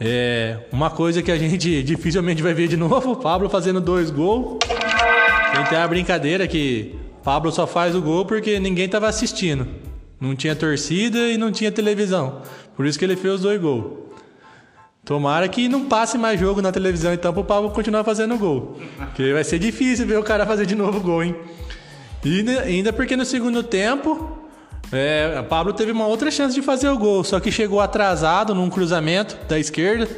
É 0.00 0.58
uma 0.72 0.90
coisa 0.90 1.22
que 1.22 1.30
a 1.30 1.38
gente 1.38 1.82
dificilmente 1.84 2.42
vai 2.42 2.54
ver 2.54 2.68
de 2.68 2.76
novo, 2.76 3.12
o 3.12 3.16
Pablo 3.16 3.48
fazendo 3.48 3.80
dois 3.80 4.10
gols. 4.10 4.58
Tem 5.52 5.62
até 5.62 5.76
a 5.76 5.86
brincadeira 5.86 6.48
que 6.48 6.94
Pablo 7.22 7.52
só 7.52 7.66
faz 7.66 7.94
o 7.94 8.02
gol 8.02 8.24
porque 8.24 8.58
ninguém 8.58 8.86
estava 8.86 9.06
assistindo. 9.06 9.68
Não 10.20 10.34
tinha 10.34 10.56
torcida 10.56 11.18
e 11.28 11.36
não 11.36 11.52
tinha 11.52 11.70
televisão. 11.70 12.42
Por 12.76 12.86
isso 12.86 12.98
que 12.98 13.04
ele 13.04 13.16
fez 13.16 13.34
os 13.34 13.40
dois 13.42 13.60
gols. 13.60 14.11
Tomara 15.04 15.48
que 15.48 15.68
não 15.68 15.86
passe 15.86 16.16
mais 16.16 16.38
jogo 16.38 16.62
na 16.62 16.70
televisão 16.70 17.12
então 17.12 17.32
pro 17.32 17.42
Pablo 17.42 17.70
continuar 17.70 18.04
fazendo 18.04 18.38
gol. 18.38 18.78
Porque 18.96 19.32
vai 19.32 19.42
ser 19.42 19.58
difícil 19.58 20.06
ver 20.06 20.16
o 20.16 20.22
cara 20.22 20.46
fazer 20.46 20.64
de 20.64 20.76
novo 20.76 21.00
gol, 21.00 21.24
hein? 21.24 21.34
E 22.24 22.48
ainda 22.58 22.92
porque 22.92 23.16
no 23.16 23.24
segundo 23.24 23.64
tempo, 23.64 24.38
é, 24.92 25.40
o 25.40 25.44
Pablo 25.44 25.72
teve 25.72 25.90
uma 25.90 26.06
outra 26.06 26.30
chance 26.30 26.54
de 26.54 26.62
fazer 26.62 26.88
o 26.88 26.96
gol, 26.96 27.24
só 27.24 27.40
que 27.40 27.50
chegou 27.50 27.80
atrasado 27.80 28.54
num 28.54 28.70
cruzamento 28.70 29.36
da 29.48 29.58
esquerda. 29.58 30.08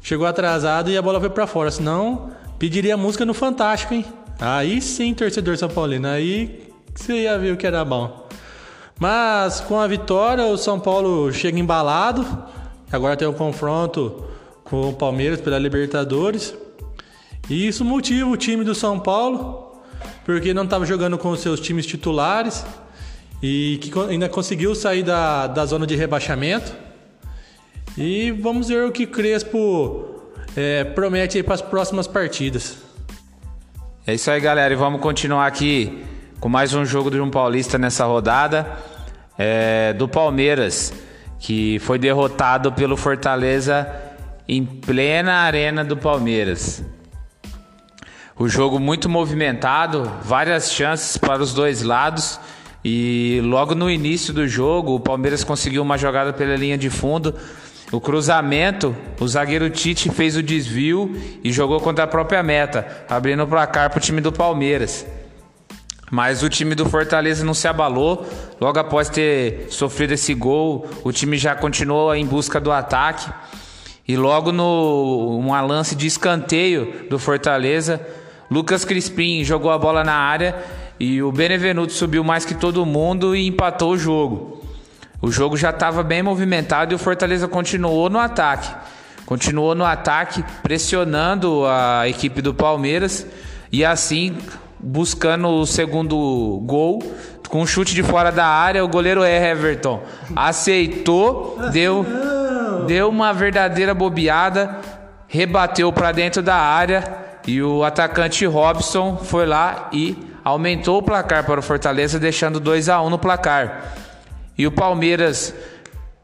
Chegou 0.00 0.26
atrasado 0.26 0.90
e 0.90 0.96
a 0.96 1.02
bola 1.02 1.18
foi 1.18 1.30
para 1.30 1.46
fora. 1.46 1.70
Senão, 1.72 2.30
pediria 2.56 2.96
música 2.96 3.24
no 3.24 3.34
Fantástico, 3.34 3.94
hein? 3.94 4.04
Aí 4.38 4.80
sim, 4.80 5.12
torcedor 5.12 5.56
São 5.56 5.68
Paulino. 5.68 6.06
Aí 6.06 6.70
você 6.94 7.22
ia 7.22 7.36
ver 7.36 7.52
o 7.52 7.56
que 7.56 7.66
era 7.66 7.84
bom. 7.84 8.28
Mas 8.96 9.60
com 9.60 9.80
a 9.80 9.88
vitória, 9.88 10.44
o 10.46 10.56
São 10.56 10.78
Paulo 10.78 11.32
chega 11.32 11.58
embalado. 11.58 12.24
Agora 12.92 13.16
tem 13.16 13.26
um 13.26 13.32
confronto 13.32 14.24
com 14.62 14.88
o 14.88 14.92
Palmeiras 14.92 15.40
pela 15.40 15.58
Libertadores. 15.58 16.54
E 17.48 17.66
isso 17.66 17.84
motiva 17.84 18.28
o 18.28 18.36
time 18.36 18.64
do 18.64 18.74
São 18.74 18.98
Paulo, 18.98 19.82
porque 20.24 20.54
não 20.54 20.64
estava 20.64 20.86
jogando 20.86 21.18
com 21.18 21.30
os 21.30 21.40
seus 21.40 21.60
times 21.60 21.84
titulares 21.84 22.64
e 23.42 23.78
que 23.82 23.92
ainda 24.08 24.28
conseguiu 24.28 24.74
sair 24.74 25.02
da, 25.02 25.46
da 25.46 25.66
zona 25.66 25.86
de 25.86 25.94
rebaixamento. 25.94 26.72
E 27.96 28.30
vamos 28.30 28.68
ver 28.68 28.84
o 28.84 28.90
que 28.90 29.06
Crespo 29.06 30.22
é, 30.56 30.82
promete 30.84 31.42
para 31.42 31.54
as 31.54 31.62
próximas 31.62 32.06
partidas. 32.06 32.78
É 34.06 34.14
isso 34.14 34.30
aí, 34.30 34.40
galera. 34.40 34.72
E 34.72 34.76
vamos 34.76 35.00
continuar 35.00 35.46
aqui 35.46 36.02
com 36.40 36.48
mais 36.48 36.74
um 36.74 36.84
jogo 36.84 37.10
de 37.10 37.20
um 37.20 37.30
paulista 37.30 37.78
nessa 37.78 38.04
rodada. 38.04 38.66
É, 39.36 39.92
do 39.92 40.08
Palmeiras, 40.08 40.92
que 41.44 41.78
foi 41.80 41.98
derrotado 41.98 42.72
pelo 42.72 42.96
Fortaleza 42.96 43.86
em 44.48 44.64
plena 44.64 45.34
arena 45.40 45.84
do 45.84 45.94
Palmeiras. 45.94 46.82
O 48.34 48.48
jogo 48.48 48.80
muito 48.80 49.10
movimentado, 49.10 50.10
várias 50.22 50.72
chances 50.72 51.18
para 51.18 51.42
os 51.42 51.52
dois 51.52 51.82
lados. 51.82 52.40
E 52.82 53.42
logo 53.44 53.74
no 53.74 53.90
início 53.90 54.32
do 54.32 54.48
jogo, 54.48 54.94
o 54.94 55.00
Palmeiras 55.00 55.44
conseguiu 55.44 55.82
uma 55.82 55.98
jogada 55.98 56.32
pela 56.32 56.56
linha 56.56 56.78
de 56.78 56.88
fundo 56.88 57.34
o 57.92 58.00
cruzamento, 58.00 58.96
o 59.20 59.28
zagueiro 59.28 59.70
Tite 59.70 60.10
fez 60.10 60.36
o 60.36 60.42
desvio 60.42 61.14
e 61.44 61.52
jogou 61.52 61.78
contra 61.78 62.04
a 62.04 62.08
própria 62.08 62.42
meta, 62.42 63.04
abrindo 63.08 63.44
o 63.44 63.46
placar 63.46 63.90
para 63.90 63.98
o 63.98 64.00
time 64.00 64.20
do 64.20 64.32
Palmeiras. 64.32 65.06
Mas 66.14 66.44
o 66.44 66.48
time 66.48 66.76
do 66.76 66.88
Fortaleza 66.88 67.44
não 67.44 67.54
se 67.54 67.66
abalou. 67.66 68.24
Logo 68.60 68.78
após 68.78 69.08
ter 69.08 69.66
sofrido 69.68 70.12
esse 70.12 70.32
gol, 70.32 70.88
o 71.02 71.10
time 71.10 71.36
já 71.36 71.56
continuou 71.56 72.14
em 72.14 72.24
busca 72.24 72.60
do 72.60 72.70
ataque. 72.70 73.28
E 74.06 74.16
logo 74.16 74.52
no 74.52 75.40
um 75.40 75.50
lance 75.66 75.96
de 75.96 76.06
escanteio 76.06 77.08
do 77.10 77.18
Fortaleza, 77.18 78.00
Lucas 78.48 78.84
Crispim 78.84 79.42
jogou 79.42 79.72
a 79.72 79.76
bola 79.76 80.04
na 80.04 80.14
área 80.14 80.54
e 81.00 81.20
o 81.20 81.32
Benevenuto 81.32 81.92
subiu 81.92 82.22
mais 82.22 82.44
que 82.44 82.54
todo 82.54 82.86
mundo 82.86 83.34
e 83.34 83.48
empatou 83.48 83.90
o 83.90 83.98
jogo. 83.98 84.64
O 85.20 85.32
jogo 85.32 85.56
já 85.56 85.70
estava 85.70 86.04
bem 86.04 86.22
movimentado 86.22 86.92
e 86.92 86.94
o 86.94 86.98
Fortaleza 86.98 87.48
continuou 87.48 88.08
no 88.08 88.20
ataque. 88.20 88.72
Continuou 89.26 89.74
no 89.74 89.84
ataque, 89.84 90.44
pressionando 90.62 91.66
a 91.66 92.08
equipe 92.08 92.40
do 92.40 92.54
Palmeiras 92.54 93.26
e 93.72 93.84
assim 93.84 94.36
buscando 94.84 95.48
o 95.48 95.66
segundo 95.66 96.60
gol 96.64 97.02
com 97.48 97.62
um 97.62 97.66
chute 97.66 97.94
de 97.94 98.02
fora 98.02 98.30
da 98.30 98.46
área. 98.46 98.84
O 98.84 98.88
goleiro 98.88 99.24
Everton 99.24 100.02
aceitou, 100.36 101.58
deu, 101.72 102.04
deu 102.86 103.08
uma 103.08 103.32
verdadeira 103.32 103.94
bobeada, 103.94 104.78
rebateu 105.26 105.92
para 105.92 106.12
dentro 106.12 106.42
da 106.42 106.56
área 106.56 107.24
e 107.46 107.62
o 107.62 107.84
atacante 107.84 108.44
Robson 108.46 109.16
foi 109.16 109.46
lá 109.46 109.88
e 109.92 110.16
aumentou 110.44 110.98
o 110.98 111.02
placar 111.02 111.44
para 111.44 111.60
o 111.60 111.62
Fortaleza, 111.62 112.18
deixando 112.18 112.60
2 112.60 112.88
a 112.88 113.00
1 113.00 113.10
no 113.10 113.18
placar. 113.18 113.94
E 114.56 114.66
o 114.66 114.72
Palmeiras, 114.72 115.54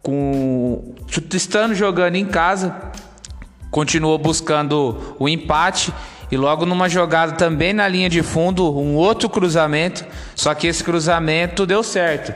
com 0.03 0.95
estando 1.33 1.75
jogando 1.75 2.17
em 2.17 2.25
casa, 2.25 2.75
continuou 3.71 4.19
buscando 4.19 5.17
o 5.19 5.29
empate 5.29 5.93
e 6.31 6.37
logo 6.37 6.65
numa 6.65 6.89
jogada 6.89 7.33
também 7.33 7.73
na 7.73 7.89
linha 7.89 8.09
de 8.09 8.23
fundo, 8.23 8.79
um 8.79 8.95
outro 8.95 9.29
cruzamento, 9.29 10.05
só 10.35 10.55
que 10.55 10.67
esse 10.67 10.85
cruzamento 10.85 11.67
deu 11.67 11.83
certo. 11.83 12.33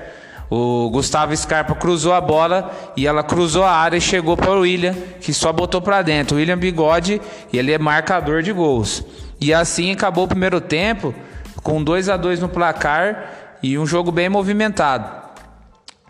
O 0.51 0.91
Gustavo 0.91 1.37
Scarpa 1.37 1.75
cruzou 1.75 2.13
a 2.13 2.21
bola 2.21 2.71
e 2.97 3.07
ela 3.07 3.23
cruzou 3.23 3.65
a 3.65 3.71
área 3.71 3.97
e 3.97 4.01
chegou 4.01 4.37
para 4.37 4.53
o 4.53 4.61
William, 4.61 4.95
que 5.21 5.33
só 5.33 5.53
botou 5.53 5.81
para 5.81 6.03
dentro. 6.03 6.37
O 6.37 6.39
William 6.39 6.59
Bigode, 6.59 7.21
ele 7.53 7.73
é 7.73 7.79
marcador 7.79 8.43
de 8.43 8.53
gols. 8.53 9.03
E 9.41 9.53
assim 9.53 9.93
acabou 9.93 10.25
o 10.25 10.29
primeiro 10.29 10.61
tempo 10.61 11.15
com 11.63 11.83
2 11.83 12.09
a 12.09 12.17
2 12.17 12.41
no 12.41 12.49
placar 12.49 13.31
e 13.63 13.79
um 13.79 13.87
jogo 13.87 14.13
bem 14.13 14.29
movimentado. 14.29 15.25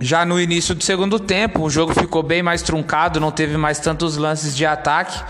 Já 0.00 0.24
no 0.24 0.40
início 0.40 0.74
do 0.74 0.82
segundo 0.82 1.20
tempo, 1.20 1.62
o 1.62 1.70
jogo 1.70 1.94
ficou 1.94 2.22
bem 2.22 2.42
mais 2.42 2.62
truncado, 2.62 3.20
não 3.20 3.30
teve 3.30 3.56
mais 3.56 3.78
tantos 3.78 4.16
lances 4.16 4.56
de 4.56 4.66
ataque. 4.66 5.22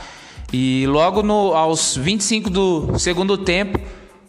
E 0.53 0.87
logo 0.87 1.23
no, 1.23 1.55
aos 1.55 1.97
25 1.97 2.51
do 2.51 2.99
segundo 2.99 3.37
tempo, 3.37 3.79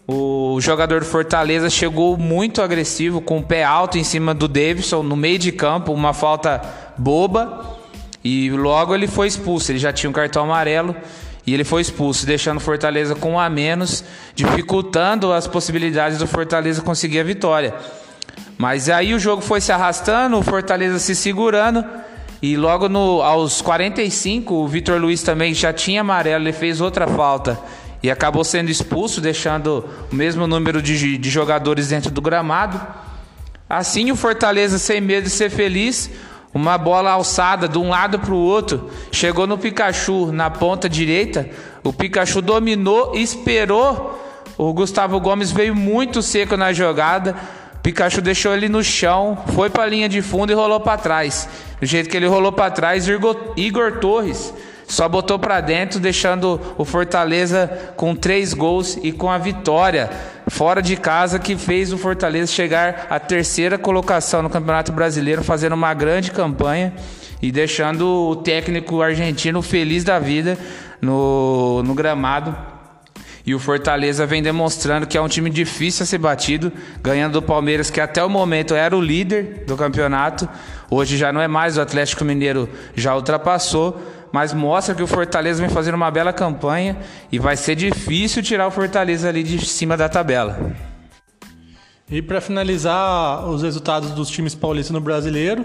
o 0.07 0.60
jogador 0.62 1.00
do 1.00 1.05
Fortaleza 1.05 1.69
chegou 1.69 2.17
muito 2.17 2.62
agressivo, 2.62 3.22
com 3.22 3.39
o 3.39 3.43
pé 3.43 3.63
alto 3.63 3.98
em 3.98 4.03
cima 4.03 4.34
do 4.34 4.48
Davidson, 4.48 5.01
no 5.03 5.15
meio 5.15 5.39
de 5.39 5.51
campo, 5.51 5.91
uma 5.91 6.13
falta 6.13 6.62
boba. 6.98 7.77
E 8.24 8.50
logo 8.51 8.93
ele 8.93 9.07
foi 9.07 9.27
expulso. 9.27 9.72
Ele 9.72 9.79
já 9.79 9.91
tinha 9.93 10.10
um 10.10 10.13
cartão 10.13 10.43
amarelo 10.43 10.95
e 11.45 11.53
ele 11.53 11.63
foi 11.63 11.81
expulso, 11.81 12.25
deixando 12.25 12.57
o 12.57 12.60
Fortaleza 12.60 13.13
com 13.13 13.34
um 13.34 13.39
a 13.39 13.50
menos, 13.50 14.03
dificultando 14.34 15.31
as 15.31 15.45
possibilidades 15.45 16.17
do 16.17 16.25
Fortaleza 16.25 16.81
conseguir 16.81 17.19
a 17.19 17.24
vitória. 17.24 17.74
Mas 18.57 18.89
aí 18.89 19.13
o 19.13 19.19
jogo 19.19 19.41
foi 19.41 19.62
se 19.62 19.72
arrastando, 19.72 20.38
o 20.38 20.43
Fortaleza 20.43 20.98
se 20.98 21.13
segurando. 21.13 21.86
E 22.45 22.55
logo 22.55 22.87
no, 22.87 23.23
aos 23.23 23.59
45, 23.59 24.53
o 24.53 24.67
Vitor 24.67 25.01
Luiz 25.01 25.23
também 25.23 25.51
já 25.51 25.73
tinha 25.73 26.01
amarelo, 26.01 26.43
ele 26.43 26.53
fez 26.53 26.79
outra 26.79 27.07
falta. 27.07 27.59
E 28.03 28.11
acabou 28.11 28.43
sendo 28.43 28.69
expulso, 28.69 29.19
deixando 29.19 29.83
o 30.11 30.15
mesmo 30.15 30.45
número 30.45 30.79
de, 30.79 31.17
de 31.17 31.29
jogadores 31.31 31.87
dentro 31.87 32.11
do 32.11 32.21
gramado. 32.21 32.79
Assim, 33.67 34.11
o 34.11 34.15
Fortaleza, 34.15 34.77
sem 34.77 35.01
medo 35.01 35.23
de 35.23 35.31
ser 35.31 35.49
feliz, 35.49 36.11
uma 36.53 36.77
bola 36.77 37.09
alçada 37.09 37.67
de 37.67 37.79
um 37.79 37.89
lado 37.89 38.19
para 38.19 38.35
o 38.35 38.37
outro, 38.37 38.91
chegou 39.11 39.47
no 39.47 39.57
Pikachu 39.57 40.31
na 40.31 40.47
ponta 40.51 40.87
direita. 40.87 41.49
O 41.83 41.91
Pikachu 41.91 42.43
dominou, 42.43 43.15
esperou. 43.15 44.21
O 44.55 44.71
Gustavo 44.71 45.19
Gomes 45.19 45.51
veio 45.51 45.73
muito 45.73 46.21
seco 46.21 46.55
na 46.55 46.71
jogada 46.71 47.35
Pikachu 47.85 48.19
deixou 48.19 48.51
ele 48.51 48.67
no 48.67 48.83
chão, 48.83 49.37
foi 49.53 49.69
para 49.69 49.83
a 49.83 49.85
linha 49.85 50.09
de 50.09 50.19
fundo 50.19 50.51
e 50.51 50.55
rolou 50.55 50.79
para 50.79 50.97
trás. 50.97 51.47
Do 51.79 51.85
jeito 51.85 52.09
que 52.09 52.17
ele 52.17 52.25
rolou 52.25 52.51
para 52.51 52.71
trás, 52.71 53.07
Igor 53.07 53.99
Torres 53.99 54.51
só 54.87 55.07
botou 55.07 55.37
para 55.37 55.61
dentro, 55.61 55.99
deixando 55.99 56.59
o 56.79 56.83
Fortaleza 56.83 57.93
com 57.95 58.15
três 58.15 58.55
gols 58.55 58.97
e 59.03 59.11
com 59.11 59.29
a 59.29 59.37
vitória 59.37 60.09
fora 60.47 60.81
de 60.81 60.95
casa 60.95 61.37
que 61.37 61.55
fez 61.55 61.93
o 61.93 61.97
Fortaleza 61.99 62.51
chegar 62.51 63.05
à 63.07 63.19
terceira 63.19 63.77
colocação 63.77 64.41
no 64.41 64.49
Campeonato 64.49 64.91
Brasileiro, 64.91 65.43
fazendo 65.43 65.73
uma 65.73 65.93
grande 65.93 66.31
campanha 66.31 66.91
e 67.39 67.51
deixando 67.51 68.31
o 68.31 68.35
técnico 68.35 68.99
argentino 68.99 69.61
feliz 69.61 70.03
da 70.03 70.17
vida 70.17 70.57
no, 70.99 71.83
no 71.83 71.93
gramado 71.93 72.75
E 73.45 73.53
o 73.53 73.59
Fortaleza 73.59 74.25
vem 74.25 74.41
demonstrando 74.41 75.05
que 75.05 75.17
é 75.17 75.21
um 75.21 75.27
time 75.27 75.51
difícil 75.51 76.03
a 76.03 76.05
ser 76.07 76.17
batido, 76.17 76.71
ganhando 77.01 77.33
do 77.33 77.41
Palmeiras, 77.43 77.91
que 77.91 78.01
até 78.01 78.23
o 78.23 78.29
momento 78.29 78.73
era 78.73 78.97
o 78.97 79.01
líder 79.01 79.65
do 79.67 79.77
campeonato. 79.77 80.49
Hoje 80.89 81.15
já 81.15 81.31
não 81.31 81.39
é 81.39 81.47
mais, 81.47 81.77
o 81.77 81.81
Atlético 81.81 82.25
Mineiro 82.25 82.67
já 82.95 83.15
ultrapassou, 83.15 84.01
mas 84.31 84.51
mostra 84.51 84.95
que 84.95 85.03
o 85.03 85.07
Fortaleza 85.07 85.61
vem 85.61 85.69
fazendo 85.69 85.93
uma 85.93 86.09
bela 86.09 86.33
campanha 86.33 86.97
e 87.31 87.37
vai 87.37 87.55
ser 87.55 87.75
difícil 87.75 88.41
tirar 88.41 88.67
o 88.67 88.71
Fortaleza 88.71 89.29
ali 89.29 89.43
de 89.43 89.63
cima 89.63 89.95
da 89.95 90.09
tabela. 90.09 90.73
E 92.09 92.21
para 92.21 92.41
finalizar 92.41 93.47
os 93.47 93.61
resultados 93.61 94.11
dos 94.11 94.29
times 94.29 94.55
paulistas 94.55 94.93
no 94.93 95.01
brasileiro, 95.01 95.63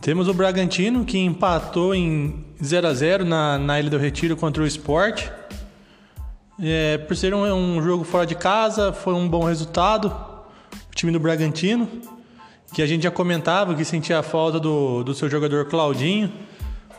temos 0.00 0.28
o 0.28 0.34
Bragantino 0.34 1.04
que 1.04 1.18
empatou 1.18 1.92
em 1.92 2.44
0 2.62 2.86
a 2.86 2.94
0 2.94 3.24
na, 3.24 3.58
na 3.58 3.80
Ilha 3.80 3.90
do 3.90 3.98
Retiro 3.98 4.36
contra 4.36 4.62
o 4.62 4.66
Sport. 4.66 5.39
É, 6.62 6.98
por 6.98 7.16
ser 7.16 7.32
um, 7.32 7.42
um, 7.54 7.82
jogo 7.82 8.04
fora 8.04 8.26
de 8.26 8.34
casa, 8.34 8.92
foi 8.92 9.14
um 9.14 9.26
bom 9.26 9.44
resultado. 9.44 10.14
O 10.92 10.94
time 10.94 11.10
do 11.10 11.18
Bragantino, 11.18 11.88
que 12.74 12.82
a 12.82 12.86
gente 12.86 13.04
já 13.04 13.10
comentava 13.10 13.74
que 13.74 13.82
sentia 13.82 14.18
a 14.18 14.22
falta 14.22 14.60
do, 14.60 15.02
do 15.02 15.14
seu 15.14 15.30
jogador 15.30 15.64
Claudinho, 15.66 16.30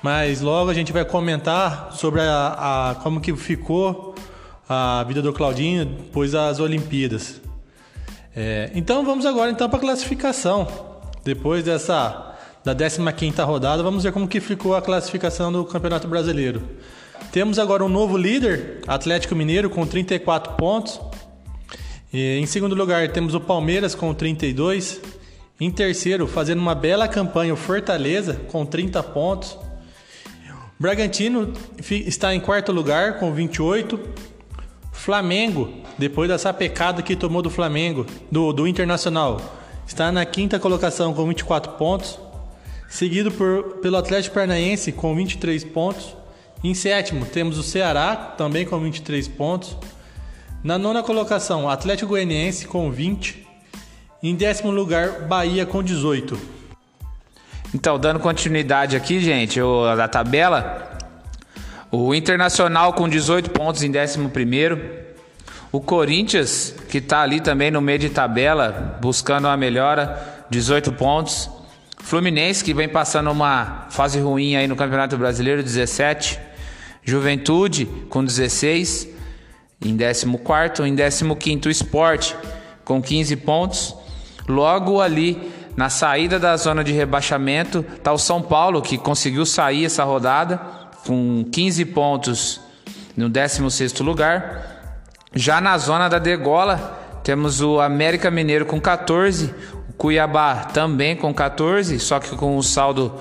mas 0.01 0.41
logo 0.41 0.71
a 0.71 0.73
gente 0.73 0.91
vai 0.91 1.05
comentar 1.05 1.91
sobre 1.91 2.21
a, 2.21 2.89
a 2.89 2.95
como 3.03 3.21
que 3.21 3.35
ficou 3.35 4.15
a 4.67 5.03
vida 5.07 5.21
do 5.21 5.31
Claudinho 5.31 5.85
depois 5.85 6.31
das 6.31 6.59
Olimpíadas. 6.59 7.39
É, 8.35 8.71
então 8.73 9.05
vamos 9.05 9.27
agora 9.27 9.51
então 9.51 9.69
para 9.69 9.77
a 9.77 9.81
classificação. 9.81 10.67
Depois 11.23 11.63
dessa 11.63 12.35
da 12.63 12.73
15ª 12.73 13.45
rodada, 13.45 13.83
vamos 13.83 14.03
ver 14.03 14.11
como 14.11 14.27
que 14.27 14.39
ficou 14.39 14.75
a 14.75 14.81
classificação 14.81 15.51
do 15.51 15.63
Campeonato 15.65 16.07
Brasileiro. 16.07 16.63
Temos 17.31 17.57
agora 17.57 17.81
um 17.85 17.87
novo 17.87 18.17
líder, 18.17 18.81
Atlético 18.85 19.33
Mineiro, 19.33 19.69
com 19.69 19.87
34 19.87 20.53
pontos. 20.55 20.99
E 22.11 22.37
em 22.37 22.45
segundo 22.45 22.75
lugar, 22.75 23.07
temos 23.07 23.33
o 23.33 23.39
Palmeiras 23.39 23.95
com 23.95 24.13
32. 24.13 24.99
Em 25.57 25.71
terceiro, 25.71 26.27
fazendo 26.27 26.59
uma 26.59 26.75
bela 26.75 27.07
campanha, 27.07 27.53
o 27.53 27.57
Fortaleza, 27.57 28.33
com 28.49 28.65
30 28.65 29.01
pontos. 29.03 29.57
Bragantino 30.77 31.53
está 31.89 32.35
em 32.35 32.39
quarto 32.41 32.73
lugar, 32.73 33.17
com 33.17 33.31
28. 33.31 33.97
Flamengo, 34.91 35.71
depois 35.97 36.27
dessa 36.27 36.53
pecada 36.53 37.01
que 37.01 37.15
tomou 37.15 37.41
do 37.41 37.49
Flamengo, 37.49 38.05
do, 38.29 38.51
do 38.51 38.67
Internacional, 38.67 39.39
está 39.87 40.11
na 40.11 40.25
quinta 40.25 40.59
colocação 40.59 41.13
com 41.13 41.25
24 41.25 41.71
pontos. 41.73 42.19
Seguido 42.89 43.31
por, 43.31 43.77
pelo 43.81 43.95
Atlético 43.95 44.35
Paranaense 44.35 44.91
com 44.91 45.15
23 45.15 45.63
pontos. 45.63 46.20
Em 46.63 46.75
sétimo, 46.75 47.25
temos 47.25 47.57
o 47.57 47.63
Ceará, 47.63 48.15
também 48.15 48.65
com 48.65 48.79
23 48.79 49.27
pontos. 49.27 49.75
Na 50.63 50.77
nona 50.77 51.01
colocação, 51.01 51.67
Atlético 51.67 52.09
Goianiense 52.09 52.67
com 52.67 52.91
20. 52.91 53.47
Em 54.21 54.35
décimo 54.35 54.69
lugar, 54.69 55.21
Bahia 55.21 55.65
com 55.65 55.81
18. 55.81 56.39
Então, 57.73 57.97
dando 57.97 58.19
continuidade 58.19 58.95
aqui, 58.95 59.19
gente, 59.19 59.59
da 59.97 60.07
tabela. 60.07 60.99
O 61.89 62.13
Internacional 62.13 62.93
com 62.93 63.09
18 63.09 63.49
pontos 63.49 63.81
em 63.81 63.89
décimo 63.89 64.29
primeiro. 64.29 64.79
O 65.71 65.81
Corinthians, 65.81 66.75
que 66.89 66.99
está 66.99 67.21
ali 67.21 67.41
também 67.41 67.71
no 67.71 67.81
meio 67.81 67.97
de 67.97 68.09
tabela, 68.09 68.99
buscando 69.01 69.45
uma 69.45 69.57
melhora, 69.57 70.45
18 70.51 70.91
pontos. 70.91 71.49
Fluminense, 71.97 72.63
que 72.63 72.71
vem 72.71 72.87
passando 72.87 73.31
uma 73.31 73.87
fase 73.89 74.19
ruim 74.19 74.55
aí 74.55 74.67
no 74.67 74.75
Campeonato 74.75 75.17
Brasileiro, 75.17 75.63
17. 75.63 76.50
Juventude 77.03 77.85
com 78.09 78.23
16, 78.23 79.07
em 79.83 79.97
14, 79.97 80.83
em 80.87 80.95
15 80.95 81.67
o 81.67 81.71
Esporte 81.71 82.35
com 82.83 83.01
15 83.01 83.35
pontos. 83.37 83.95
Logo 84.47 85.01
ali 85.01 85.51
na 85.75 85.89
saída 85.89 86.39
da 86.39 86.55
zona 86.57 86.83
de 86.83 86.91
rebaixamento 86.91 87.85
está 87.95 88.11
o 88.11 88.17
São 88.17 88.41
Paulo 88.41 88.81
que 88.81 88.97
conseguiu 88.97 89.45
sair 89.45 89.85
essa 89.85 90.03
rodada 90.03 90.59
com 91.05 91.45
15 91.51 91.85
pontos 91.85 92.61
no 93.15 93.29
16 93.29 93.99
lugar. 93.99 94.81
Já 95.33 95.61
na 95.61 95.77
zona 95.77 96.09
da 96.09 96.19
degola 96.19 97.21
temos 97.23 97.61
o 97.61 97.79
América 97.79 98.29
Mineiro 98.29 98.65
com 98.65 98.79
14, 98.79 99.53
o 99.89 99.93
Cuiabá 99.93 100.65
também 100.65 101.15
com 101.15 101.33
14, 101.33 101.99
só 101.99 102.19
que 102.19 102.35
com 102.35 102.57
um 102.57 102.61
saldo 102.61 103.13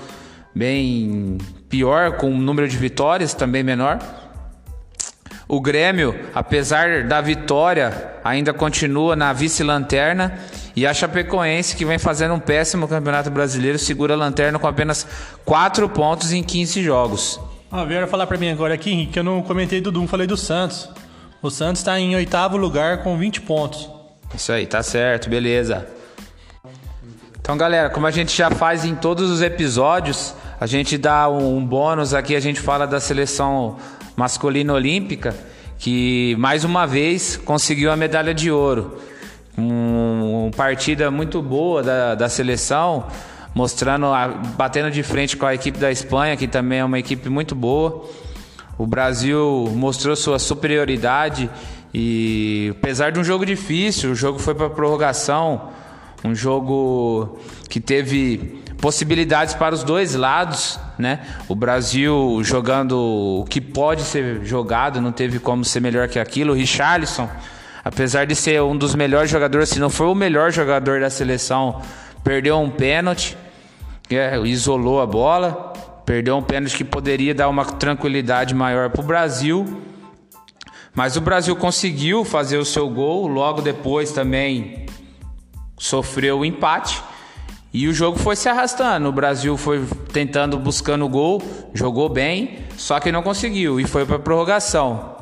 bem 0.54 1.38
pior, 1.70 2.16
com 2.16 2.30
um 2.30 2.36
número 2.36 2.68
de 2.68 2.76
vitórias 2.76 3.32
também 3.32 3.62
menor. 3.62 3.98
O 5.48 5.60
Grêmio, 5.60 6.14
apesar 6.34 7.04
da 7.04 7.20
vitória, 7.20 8.12
ainda 8.22 8.52
continua 8.52 9.16
na 9.16 9.32
vice-lanterna. 9.32 10.38
E 10.76 10.86
a 10.86 10.94
Chapecoense, 10.94 11.74
que 11.74 11.84
vem 11.84 11.98
fazendo 11.98 12.34
um 12.34 12.38
péssimo 12.38 12.86
campeonato 12.86 13.30
brasileiro, 13.30 13.78
segura 13.78 14.14
a 14.14 14.16
lanterna 14.16 14.58
com 14.58 14.66
apenas 14.66 15.06
4 15.44 15.88
pontos 15.88 16.32
em 16.32 16.42
15 16.42 16.82
jogos. 16.82 17.40
Ah, 17.70 17.84
vieram 17.84 18.06
falar 18.06 18.26
para 18.26 18.38
mim 18.38 18.50
agora 18.50 18.74
aqui, 18.74 18.90
Henrique, 18.90 19.12
que 19.12 19.18
eu 19.18 19.24
não 19.24 19.42
comentei 19.42 19.80
do 19.80 19.90
Dum, 19.90 20.06
falei 20.06 20.26
do 20.26 20.36
Santos. 20.36 20.88
O 21.42 21.50
Santos 21.50 21.80
está 21.80 21.98
em 21.98 22.14
oitavo 22.14 22.56
lugar 22.56 23.02
com 23.02 23.16
20 23.16 23.40
pontos. 23.40 23.88
Isso 24.34 24.52
aí, 24.52 24.66
tá 24.66 24.82
certo, 24.82 25.28
beleza. 25.28 25.86
Então, 27.40 27.56
galera, 27.56 27.90
como 27.90 28.06
a 28.06 28.10
gente 28.10 28.36
já 28.36 28.50
faz 28.50 28.84
em 28.84 28.94
todos 28.94 29.28
os 29.30 29.42
episódios, 29.42 30.34
a 30.60 30.66
gente 30.66 30.98
dá 30.98 31.26
um 31.26 31.64
bônus 31.64 32.12
aqui, 32.12 32.36
a 32.36 32.40
gente 32.40 32.60
fala 32.60 32.86
da 32.86 33.00
seleção 33.00 33.78
masculina 34.14 34.74
olímpica, 34.74 35.34
que 35.78 36.36
mais 36.38 36.64
uma 36.64 36.86
vez 36.86 37.38
conseguiu 37.38 37.90
a 37.90 37.96
medalha 37.96 38.34
de 38.34 38.50
ouro. 38.50 38.98
Um, 39.56 40.44
uma 40.44 40.50
partida 40.50 41.10
muito 41.10 41.40
boa 41.40 41.82
da, 41.82 42.14
da 42.14 42.28
seleção, 42.28 43.06
mostrando, 43.54 44.08
batendo 44.58 44.90
de 44.90 45.02
frente 45.02 45.34
com 45.34 45.46
a 45.46 45.54
equipe 45.54 45.78
da 45.78 45.90
Espanha, 45.90 46.36
que 46.36 46.46
também 46.46 46.80
é 46.80 46.84
uma 46.84 46.98
equipe 46.98 47.30
muito 47.30 47.54
boa. 47.54 48.04
O 48.76 48.86
Brasil 48.86 49.72
mostrou 49.74 50.14
sua 50.14 50.38
superioridade 50.38 51.48
e 51.92 52.74
apesar 52.78 53.12
de 53.12 53.18
um 53.18 53.24
jogo 53.24 53.46
difícil, 53.46 54.10
o 54.10 54.14
jogo 54.14 54.38
foi 54.38 54.54
para 54.54 54.68
prorrogação, 54.68 55.70
um 56.22 56.34
jogo 56.34 57.38
que 57.70 57.80
teve 57.80 58.60
possibilidades 58.80 59.54
para 59.54 59.74
os 59.74 59.84
dois 59.84 60.14
lados, 60.14 60.78
né? 60.98 61.20
O 61.48 61.54
Brasil 61.54 62.40
jogando 62.42 63.40
o 63.40 63.44
que 63.44 63.60
pode 63.60 64.02
ser 64.02 64.44
jogado, 64.44 65.00
não 65.00 65.12
teve 65.12 65.38
como 65.38 65.64
ser 65.64 65.80
melhor 65.80 66.08
que 66.08 66.18
aquilo. 66.18 66.52
O 66.52 66.56
Richarlison, 66.56 67.28
apesar 67.84 68.26
de 68.26 68.34
ser 68.34 68.62
um 68.62 68.76
dos 68.76 68.94
melhores 68.94 69.30
jogadores, 69.30 69.68
se 69.68 69.78
não 69.78 69.90
for 69.90 70.06
o 70.06 70.14
melhor 70.14 70.50
jogador 70.50 71.00
da 71.00 71.10
seleção, 71.10 71.82
perdeu 72.24 72.58
um 72.58 72.70
pênalti, 72.70 73.36
é, 74.10 74.38
isolou 74.40 75.00
a 75.00 75.06
bola, 75.06 75.72
perdeu 76.06 76.36
um 76.36 76.42
pênalti 76.42 76.76
que 76.76 76.84
poderia 76.84 77.34
dar 77.34 77.48
uma 77.48 77.64
tranquilidade 77.64 78.54
maior 78.54 78.88
para 78.90 79.02
o 79.02 79.04
Brasil. 79.04 79.82
Mas 80.94 81.16
o 81.16 81.20
Brasil 81.20 81.54
conseguiu 81.54 82.24
fazer 82.24 82.58
o 82.58 82.64
seu 82.64 82.88
gol, 82.88 83.28
logo 83.28 83.62
depois 83.62 84.10
também 84.10 84.86
sofreu 85.78 86.40
o 86.40 86.44
empate. 86.44 87.09
E 87.72 87.86
o 87.86 87.94
jogo 87.94 88.18
foi 88.18 88.34
se 88.34 88.48
arrastando. 88.48 89.08
O 89.08 89.12
Brasil 89.12 89.56
foi 89.56 89.84
tentando, 90.12 90.58
buscando 90.58 91.04
o 91.04 91.08
gol, 91.08 91.40
jogou 91.72 92.08
bem, 92.08 92.58
só 92.76 92.98
que 92.98 93.12
não 93.12 93.22
conseguiu 93.22 93.78
e 93.78 93.86
foi 93.86 94.04
para 94.04 94.18
prorrogação. 94.18 95.16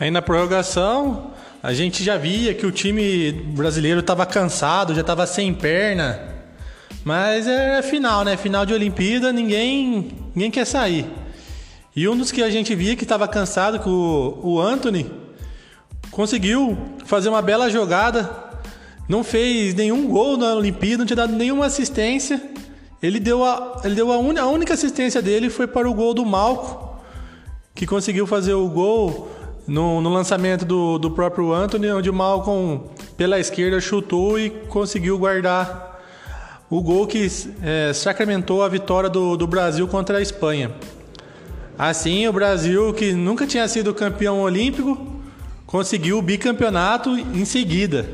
Aí 0.00 0.10
na 0.10 0.22
prorrogação, 0.22 1.32
a 1.62 1.74
gente 1.74 2.02
já 2.02 2.16
via 2.16 2.54
que 2.54 2.66
o 2.66 2.72
time 2.72 3.32
brasileiro 3.32 4.00
estava 4.00 4.24
cansado, 4.24 4.94
já 4.94 5.02
estava 5.02 5.26
sem 5.26 5.52
perna. 5.52 6.34
Mas 7.04 7.46
é 7.46 7.82
final, 7.82 8.24
né? 8.24 8.36
Final 8.36 8.64
de 8.64 8.72
Olimpíada, 8.72 9.32
ninguém, 9.32 10.12
ninguém 10.34 10.50
quer 10.50 10.64
sair. 10.64 11.06
E 11.94 12.08
um 12.08 12.16
dos 12.16 12.32
que 12.32 12.42
a 12.42 12.50
gente 12.50 12.74
via 12.74 12.96
que 12.96 13.04
estava 13.04 13.28
cansado, 13.28 13.78
que 13.78 13.88
o, 13.88 14.40
o 14.42 14.60
Anthony, 14.60 15.10
conseguiu 16.10 16.76
fazer 17.04 17.28
uma 17.28 17.40
bela 17.40 17.70
jogada 17.70 18.45
não 19.08 19.22
fez 19.22 19.74
nenhum 19.74 20.08
gol 20.08 20.36
na 20.36 20.54
Olimpíada, 20.54 20.98
não 20.98 21.06
tinha 21.06 21.16
dado 21.16 21.34
nenhuma 21.34 21.66
assistência. 21.66 22.42
Ele 23.02 23.20
deu 23.20 23.44
a, 23.44 23.80
ele 23.84 23.94
deu 23.94 24.12
a, 24.12 24.18
un, 24.18 24.38
a 24.38 24.46
única 24.46 24.74
assistência 24.74 25.22
dele 25.22 25.50
foi 25.50 25.66
para 25.66 25.88
o 25.88 25.94
gol 25.94 26.14
do 26.14 26.24
Malco, 26.24 26.98
que 27.74 27.86
conseguiu 27.86 28.26
fazer 28.26 28.54
o 28.54 28.68
gol 28.68 29.28
no, 29.66 30.00
no 30.00 30.08
lançamento 30.08 30.64
do, 30.64 30.98
do 30.98 31.10
próprio 31.10 31.52
Anthony, 31.52 31.90
onde 31.90 32.08
o 32.08 32.14
Malcolm 32.14 32.82
pela 33.16 33.38
esquerda 33.38 33.80
chutou 33.80 34.38
e 34.38 34.50
conseguiu 34.50 35.18
guardar 35.18 36.00
o 36.68 36.80
gol 36.82 37.06
que 37.06 37.30
é, 37.62 37.92
sacramentou 37.92 38.62
a 38.62 38.68
vitória 38.68 39.08
do, 39.08 39.36
do 39.36 39.46
Brasil 39.46 39.86
contra 39.86 40.18
a 40.18 40.22
Espanha. 40.22 40.72
Assim, 41.78 42.26
o 42.26 42.32
Brasil, 42.32 42.92
que 42.94 43.12
nunca 43.12 43.46
tinha 43.46 43.68
sido 43.68 43.92
campeão 43.92 44.40
olímpico, 44.40 44.98
conseguiu 45.66 46.18
o 46.18 46.22
bicampeonato 46.22 47.10
em 47.10 47.44
seguida. 47.44 48.08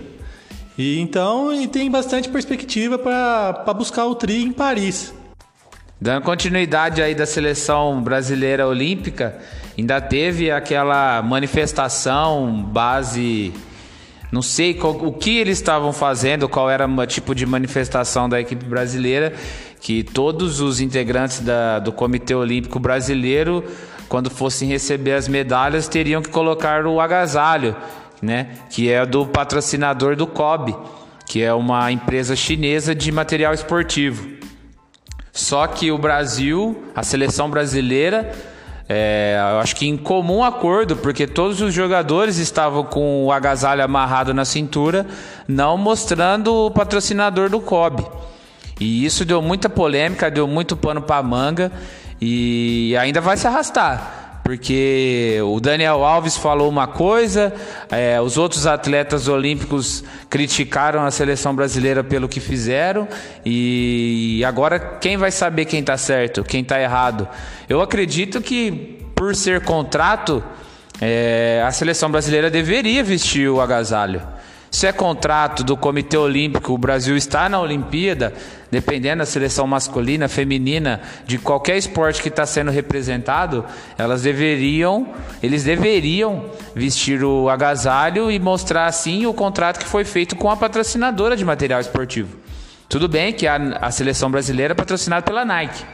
E 0.77 0.99
então 0.99 1.53
e 1.53 1.69
tem 1.69 1.91
bastante 1.91 2.29
perspectiva 2.29 2.99
para 2.99 3.75
buscar 3.75 4.07
o 4.07 4.15
tri 4.15 4.43
em 4.43 4.53
Paris. 4.53 5.13
Dando 6.01 6.25
continuidade 6.25 7.01
aí 7.01 7.15
da 7.15 7.27
seleção 7.27 8.03
brasileira 8.03 8.67
olímpica, 8.67 9.39
ainda 9.79 10.01
teve 10.01 10.51
aquela 10.51 11.23
manifestação 11.23 12.63
base. 12.63 13.53
Não 14.33 14.43
sei 14.43 14.75
qual, 14.75 14.95
o 14.95 15.13
que 15.13 15.39
eles 15.39 15.59
estavam 15.59 15.93
fazendo, 15.93 16.49
qual 16.49 16.69
era 16.69 16.89
o 16.89 17.07
tipo 17.07 17.35
de 17.35 17.47
manifestação 17.47 18.29
da 18.29 18.41
equipe 18.41 18.65
brasileira, 18.65 19.33
que 19.81 20.03
todos 20.03 20.61
os 20.61 20.81
integrantes 20.81 21.39
da, 21.39 21.79
do 21.79 21.93
Comitê 21.93 22.35
Olímpico 22.35 22.81
Brasileiro, 22.81 23.63
quando 24.09 24.29
fossem 24.29 24.69
receber 24.69 25.13
as 25.13 25.29
medalhas, 25.29 25.87
teriam 25.87 26.21
que 26.21 26.31
colocar 26.31 26.85
o 26.85 27.01
agasalho, 27.01 27.77
né? 28.23 28.51
Que 28.71 28.91
é 28.91 29.05
do 29.05 29.27
patrocinador 29.27 30.15
do 30.15 30.27
COB, 30.27 30.75
que 31.27 31.43
é 31.43 31.53
uma 31.53 31.91
empresa 31.91 32.37
chinesa 32.37 32.95
de 32.95 33.11
material 33.11 33.53
esportivo. 33.53 34.41
Só 35.33 35.67
que 35.67 35.91
o 35.91 35.99
Brasil, 35.99 36.85
a 36.95 37.03
seleção 37.03 37.51
brasileira, 37.51 38.33
é, 38.89 39.39
eu 39.53 39.59
acho 39.59 39.75
que 39.75 39.89
em 39.89 39.97
comum 39.97 40.45
acordo, 40.45 40.97
porque 40.97 41.27
todos 41.27 41.61
os 41.61 41.75
jogadores 41.75 42.37
estavam 42.37 42.85
com 42.85 43.25
o 43.25 43.33
agasalho 43.33 43.83
amarrado 43.83 44.33
na 44.33 44.45
cintura, 44.45 45.07
não 45.49 45.77
mostrando 45.77 46.67
o 46.67 46.71
patrocinador 46.71 47.49
do 47.49 47.61
COB. 47.61 48.07
E 48.79 49.05
isso 49.05 49.25
deu 49.25 49.41
muita 49.41 49.69
polêmica, 49.69 50.31
deu 50.31 50.47
muito 50.47 50.77
pano 50.77 51.01
para 51.01 51.23
manga 51.23 51.73
e 52.21 52.95
ainda 52.97 53.21
vai 53.21 53.37
se 53.37 53.47
arrastar 53.47 54.22
porque 54.43 55.39
o 55.45 55.61
Daniel 55.61 56.05
Alves 56.05 56.37
falou 56.37 56.69
uma 56.69 56.87
coisa, 56.87 57.53
é, 57.91 58.21
os 58.21 58.37
outros 58.37 58.67
atletas 58.67 59.29
olímpicos 59.29 60.03
criticaram 60.29 61.05
a 61.05 61.11
seleção 61.11 61.55
brasileira 61.55 62.03
pelo 62.03 62.29
que 62.29 62.41
fizeram, 62.41 63.07
e 63.45 64.43
agora 64.45 64.79
quem 64.79 65.17
vai 65.17 65.31
saber 65.31 65.65
quem 65.65 65.81
está 65.81 65.97
certo, 65.97 66.43
quem 66.43 66.63
está 66.63 66.81
errado? 66.81 67.29
Eu 67.69 67.81
acredito 67.81 68.41
que, 68.41 68.99
por 69.15 69.35
ser 69.37 69.61
contrato, 69.61 70.43
é, 71.01 71.63
a 71.67 71.71
seleção 71.71 72.11
brasileira 72.11 72.51
deveria 72.51 73.03
vestir 73.03 73.49
o 73.49 73.61
agasalho. 73.61 74.23
Se 74.73 74.87
é 74.87 74.93
contrato 74.93 75.63
do 75.63 75.77
Comitê 75.77 76.17
Olímpico, 76.17 76.73
o 76.73 76.79
Brasil 76.79 77.15
está 77.15 77.47
na 77.47 77.61
Olimpíada, 77.61 78.33
dependendo 78.71 79.19
da 79.19 79.27
seleção 79.27 79.67
masculina, 79.67 80.29
feminina, 80.29 81.03
de 81.27 81.37
qualquer 81.37 81.77
esporte 81.77 82.23
que 82.23 82.31
está 82.31 82.47
sendo 82.47 82.71
representado, 82.71 83.67
elas 83.99 84.23
deveriam, 84.23 85.09
eles 85.43 85.63
deveriam 85.63 86.47
vestir 86.75 87.23
o 87.23 87.51
agasalho 87.51 88.31
e 88.31 88.39
mostrar 88.39 88.87
assim 88.87 89.27
o 89.27 89.35
contrato 89.35 89.79
que 89.79 89.85
foi 89.85 90.07
feito 90.07 90.35
com 90.37 90.51
a 90.51 90.57
patrocinadora 90.57 91.37
de 91.37 91.45
material 91.45 91.79
esportivo. 91.79 92.39
Tudo 92.89 93.07
bem 93.07 93.35
que 93.35 93.47
a, 93.47 93.57
a 93.79 93.91
seleção 93.91 94.31
brasileira 94.31 94.73
é 94.73 94.75
patrocinada 94.75 95.23
pela 95.23 95.45
Nike. 95.45 95.85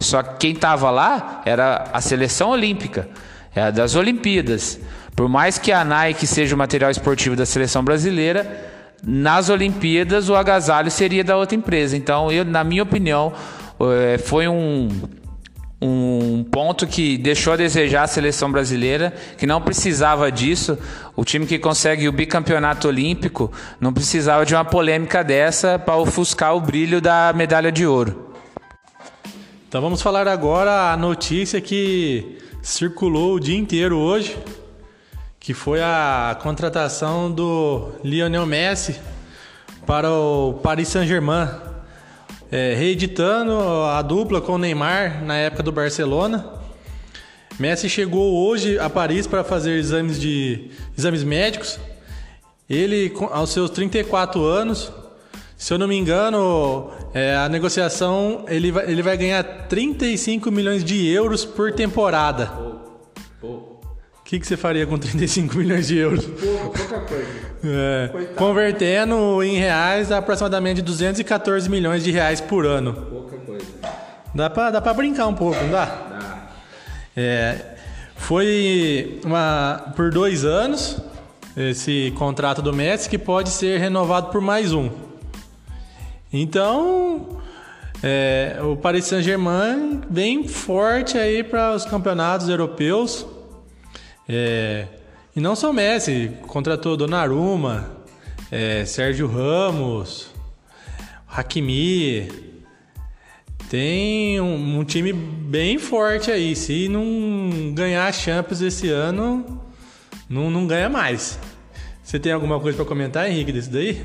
Só 0.00 0.22
que 0.22 0.38
quem 0.38 0.52
estava 0.52 0.90
lá 0.90 1.42
era 1.44 1.90
a 1.92 2.00
seleção 2.00 2.48
olímpica, 2.50 3.06
é 3.54 3.70
das 3.70 3.94
Olimpíadas. 3.94 4.80
Por 5.14 5.28
mais 5.28 5.58
que 5.58 5.70
a 5.70 5.84
Nike 5.84 6.26
seja 6.26 6.54
o 6.54 6.58
material 6.58 6.90
esportivo 6.90 7.36
da 7.36 7.46
seleção 7.46 7.84
brasileira, 7.84 8.72
nas 9.06 9.48
Olimpíadas 9.48 10.28
o 10.28 10.34
agasalho 10.34 10.90
seria 10.90 11.22
da 11.22 11.36
outra 11.36 11.56
empresa. 11.56 11.96
Então, 11.96 12.32
eu, 12.32 12.44
na 12.44 12.64
minha 12.64 12.82
opinião, 12.82 13.32
eh, 13.80 14.18
foi 14.18 14.48
um, 14.48 14.88
um 15.80 16.42
ponto 16.50 16.84
que 16.86 17.16
deixou 17.16 17.52
a 17.52 17.56
desejar 17.56 18.02
a 18.02 18.06
seleção 18.08 18.50
brasileira, 18.50 19.14
que 19.38 19.46
não 19.46 19.60
precisava 19.60 20.32
disso. 20.32 20.76
O 21.14 21.24
time 21.24 21.46
que 21.46 21.60
consegue 21.60 22.08
o 22.08 22.12
bicampeonato 22.12 22.88
olímpico 22.88 23.52
não 23.80 23.92
precisava 23.92 24.44
de 24.44 24.54
uma 24.54 24.64
polêmica 24.64 25.22
dessa 25.22 25.78
para 25.78 25.96
ofuscar 25.96 26.56
o 26.56 26.60
brilho 26.60 27.00
da 27.00 27.32
medalha 27.36 27.70
de 27.70 27.86
ouro. 27.86 28.32
Então 29.68 29.80
vamos 29.80 30.02
falar 30.02 30.26
agora 30.26 30.92
a 30.92 30.96
notícia 30.96 31.60
que 31.60 32.38
circulou 32.62 33.34
o 33.34 33.40
dia 33.40 33.58
inteiro 33.58 33.98
hoje 33.98 34.36
que 35.44 35.52
foi 35.52 35.82
a 35.82 36.34
contratação 36.42 37.30
do 37.30 37.92
Lionel 38.02 38.46
Messi 38.46 38.98
para 39.86 40.10
o 40.10 40.54
Paris 40.62 40.88
Saint-Germain, 40.88 41.46
é, 42.50 42.74
reeditando 42.74 43.52
a 43.92 44.00
dupla 44.00 44.40
com 44.40 44.52
o 44.54 44.58
Neymar 44.58 45.22
na 45.22 45.36
época 45.36 45.62
do 45.62 45.70
Barcelona. 45.70 46.46
Messi 47.58 47.90
chegou 47.90 48.48
hoje 48.48 48.78
a 48.78 48.88
Paris 48.88 49.26
para 49.26 49.44
fazer 49.44 49.72
exames 49.72 50.18
de 50.18 50.70
exames 50.96 51.22
médicos. 51.22 51.78
Ele, 52.68 53.12
aos 53.30 53.50
seus 53.50 53.68
34 53.68 54.42
anos, 54.42 54.90
se 55.58 55.74
eu 55.74 55.76
não 55.76 55.86
me 55.86 55.94
engano, 55.94 56.90
é, 57.12 57.36
a 57.36 57.50
negociação 57.50 58.46
ele 58.48 58.72
vai, 58.72 58.90
ele 58.90 59.02
vai 59.02 59.18
ganhar 59.18 59.44
35 59.68 60.50
milhões 60.50 60.82
de 60.82 61.06
euros 61.06 61.44
por 61.44 61.70
temporada. 61.70 62.63
O 64.24 64.26
que, 64.26 64.40
que 64.40 64.46
você 64.46 64.56
faria 64.56 64.86
com 64.86 64.96
35 64.96 65.54
milhões 65.58 65.86
de 65.86 65.98
euros? 65.98 66.24
Pouca, 66.24 66.78
pouca 66.78 67.00
coisa. 67.00 67.26
É, 67.62 68.10
convertendo 68.34 69.42
em 69.42 69.58
reais, 69.58 70.10
aproximadamente 70.10 70.80
214 70.80 71.68
milhões 71.68 72.02
de 72.02 72.10
reais 72.10 72.40
por 72.40 72.64
ano. 72.64 72.94
Pouca 72.94 73.36
coisa. 73.36 73.66
Dá 74.34 74.48
pra, 74.48 74.70
dá 74.70 74.80
pra 74.80 74.94
brincar 74.94 75.26
um 75.26 75.34
pouco, 75.34 75.62
não 75.62 75.70
dá? 75.70 75.84
Dá. 75.84 76.48
É, 77.14 77.76
foi 78.16 79.20
uma, 79.26 79.92
por 79.94 80.10
dois 80.10 80.42
anos 80.42 80.96
esse 81.54 82.10
contrato 82.16 82.62
do 82.62 82.72
Messi 82.72 83.10
que 83.10 83.18
pode 83.18 83.50
ser 83.50 83.78
renovado 83.78 84.30
por 84.30 84.40
mais 84.40 84.72
um. 84.72 84.88
Então, 86.32 87.42
é, 88.02 88.56
o 88.62 88.74
Paris 88.74 89.04
Saint-Germain 89.04 90.00
bem 90.08 90.48
forte 90.48 91.18
aí 91.18 91.44
para 91.44 91.74
os 91.74 91.84
campeonatos 91.84 92.48
europeus. 92.48 93.33
É, 94.28 94.86
e 95.36 95.40
não 95.40 95.56
só 95.56 95.70
o 95.70 95.72
Messi, 95.72 96.30
contratou 96.46 96.96
Donnarumma, 96.96 97.90
é, 98.50 98.84
Sérgio 98.84 99.26
Ramos, 99.26 100.28
Hakimi. 101.28 102.28
Tem 103.68 104.40
um, 104.40 104.78
um, 104.78 104.84
time 104.84 105.12
bem 105.12 105.78
forte 105.78 106.30
aí. 106.30 106.54
Se 106.54 106.88
não 106.88 107.72
ganhar 107.74 108.06
a 108.06 108.12
Champions 108.12 108.60
esse 108.60 108.88
ano, 108.88 109.60
não, 110.28 110.50
não 110.50 110.66
ganha 110.66 110.88
mais. 110.88 111.38
Você 112.02 112.18
tem 112.18 112.32
alguma 112.32 112.60
coisa 112.60 112.76
para 112.76 112.86
comentar, 112.86 113.28
Henrique, 113.28 113.50
desse 113.50 113.70
daí? 113.70 114.04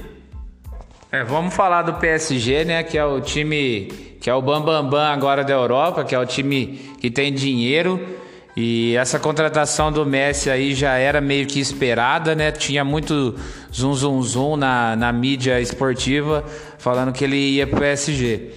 É, 1.11 1.23
vamos 1.23 1.53
falar 1.53 1.83
do 1.83 1.93
PSG, 1.95 2.65
né? 2.65 2.81
Que 2.81 2.97
é 2.97 3.05
o 3.05 3.21
time 3.21 4.09
que 4.19 4.29
é 4.29 4.33
o 4.33 4.41
bambambam 4.41 4.83
bam, 4.83 4.89
bam 4.89 5.13
agora 5.13 5.43
da 5.43 5.53
Europa, 5.53 6.03
que 6.03 6.13
é 6.13 6.19
o 6.19 6.25
time 6.25 6.79
que 6.99 7.09
tem 7.09 7.33
dinheiro 7.33 8.18
e 8.55 8.95
essa 8.97 9.19
contratação 9.19 9.91
do 9.91 10.05
Messi 10.05 10.49
aí 10.49 10.73
já 10.73 10.97
era 10.97 11.21
meio 11.21 11.45
que 11.47 11.59
esperada, 11.59 12.35
né? 12.35 12.51
Tinha 12.51 12.83
muito 12.83 13.35
zum 13.71 13.93
zum 13.93 14.21
zum 14.21 14.57
na, 14.57 14.95
na 14.95 15.13
mídia 15.13 15.61
esportiva 15.61 16.43
falando 16.77 17.13
que 17.13 17.23
ele 17.23 17.37
ia 17.37 17.67
pro 17.67 17.79
PSG. 17.79 18.51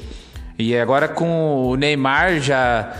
E 0.58 0.76
agora 0.76 1.08
com 1.08 1.66
o 1.66 1.76
Neymar 1.76 2.40
já 2.40 2.92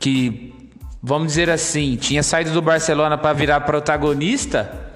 que 0.00 0.54
vamos 1.02 1.28
dizer 1.28 1.50
assim, 1.50 1.96
tinha 1.96 2.22
saído 2.22 2.50
do 2.50 2.62
Barcelona 2.62 3.16
para 3.16 3.32
virar 3.32 3.60
protagonista 3.60 4.86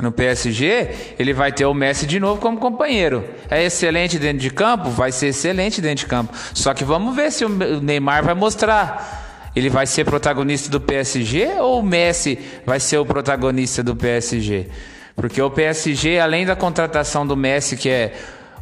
no 0.00 0.12
PSG, 0.12 1.14
ele 1.18 1.32
vai 1.32 1.50
ter 1.50 1.64
o 1.64 1.72
Messi 1.72 2.06
de 2.06 2.20
novo 2.20 2.40
como 2.40 2.58
companheiro. 2.58 3.24
É 3.50 3.64
excelente 3.64 4.18
dentro 4.18 4.38
de 4.38 4.50
campo? 4.50 4.90
Vai 4.90 5.10
ser 5.10 5.28
excelente 5.28 5.80
dentro 5.80 6.04
de 6.04 6.06
campo. 6.06 6.32
Só 6.52 6.74
que 6.74 6.84
vamos 6.84 7.16
ver 7.16 7.32
se 7.32 7.44
o 7.44 7.48
Neymar 7.48 8.22
vai 8.22 8.34
mostrar 8.34 9.25
ele 9.56 9.70
vai 9.70 9.86
ser 9.86 10.04
protagonista 10.04 10.70
do 10.70 10.78
PSG 10.78 11.56
ou 11.58 11.80
o 11.80 11.82
Messi 11.82 12.38
vai 12.66 12.78
ser 12.78 12.98
o 12.98 13.06
protagonista 13.06 13.82
do 13.82 13.96
PSG? 13.96 14.68
Porque 15.16 15.40
o 15.40 15.50
PSG, 15.50 16.20
além 16.20 16.44
da 16.44 16.54
contratação 16.54 17.26
do 17.26 17.34
Messi, 17.34 17.74
que 17.74 17.88
é 17.88 18.12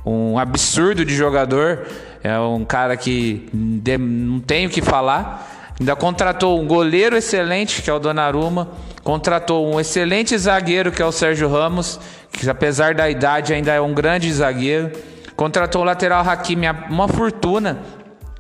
um 0.07 0.39
absurdo 0.39 1.05
de 1.05 1.15
jogador, 1.17 1.85
é 2.23 2.39
um 2.39 2.65
cara 2.65 2.97
que 2.97 3.49
não 3.53 4.39
tem 4.39 4.67
o 4.67 4.71
que 4.71 4.81
falar. 4.81 5.75
Ainda 5.81 5.97
contratou 5.97 6.61
um 6.61 6.67
goleiro 6.67 7.17
excelente, 7.17 7.83
que 7.83 7.91
é 7.91 7.93
o 7.93 7.99
Donnarumma. 7.99 8.69
Contratou 9.03 9.67
um 9.67 9.81
excelente 9.81 10.39
zagueiro, 10.39 10.93
que 10.93 11.03
é 11.03 11.05
o 11.05 11.11
Sérgio 11.11 11.49
Ramos, 11.49 11.99
que 12.31 12.49
apesar 12.49 12.95
da 12.95 13.11
idade 13.11 13.53
ainda 13.53 13.73
é 13.73 13.81
um 13.81 13.93
grande 13.93 14.33
zagueiro. 14.33 14.93
Contratou 15.35 15.83
o 15.83 15.85
lateral 15.85 16.27
Hakimi, 16.27 16.69
uma 16.89 17.09
fortuna 17.09 17.81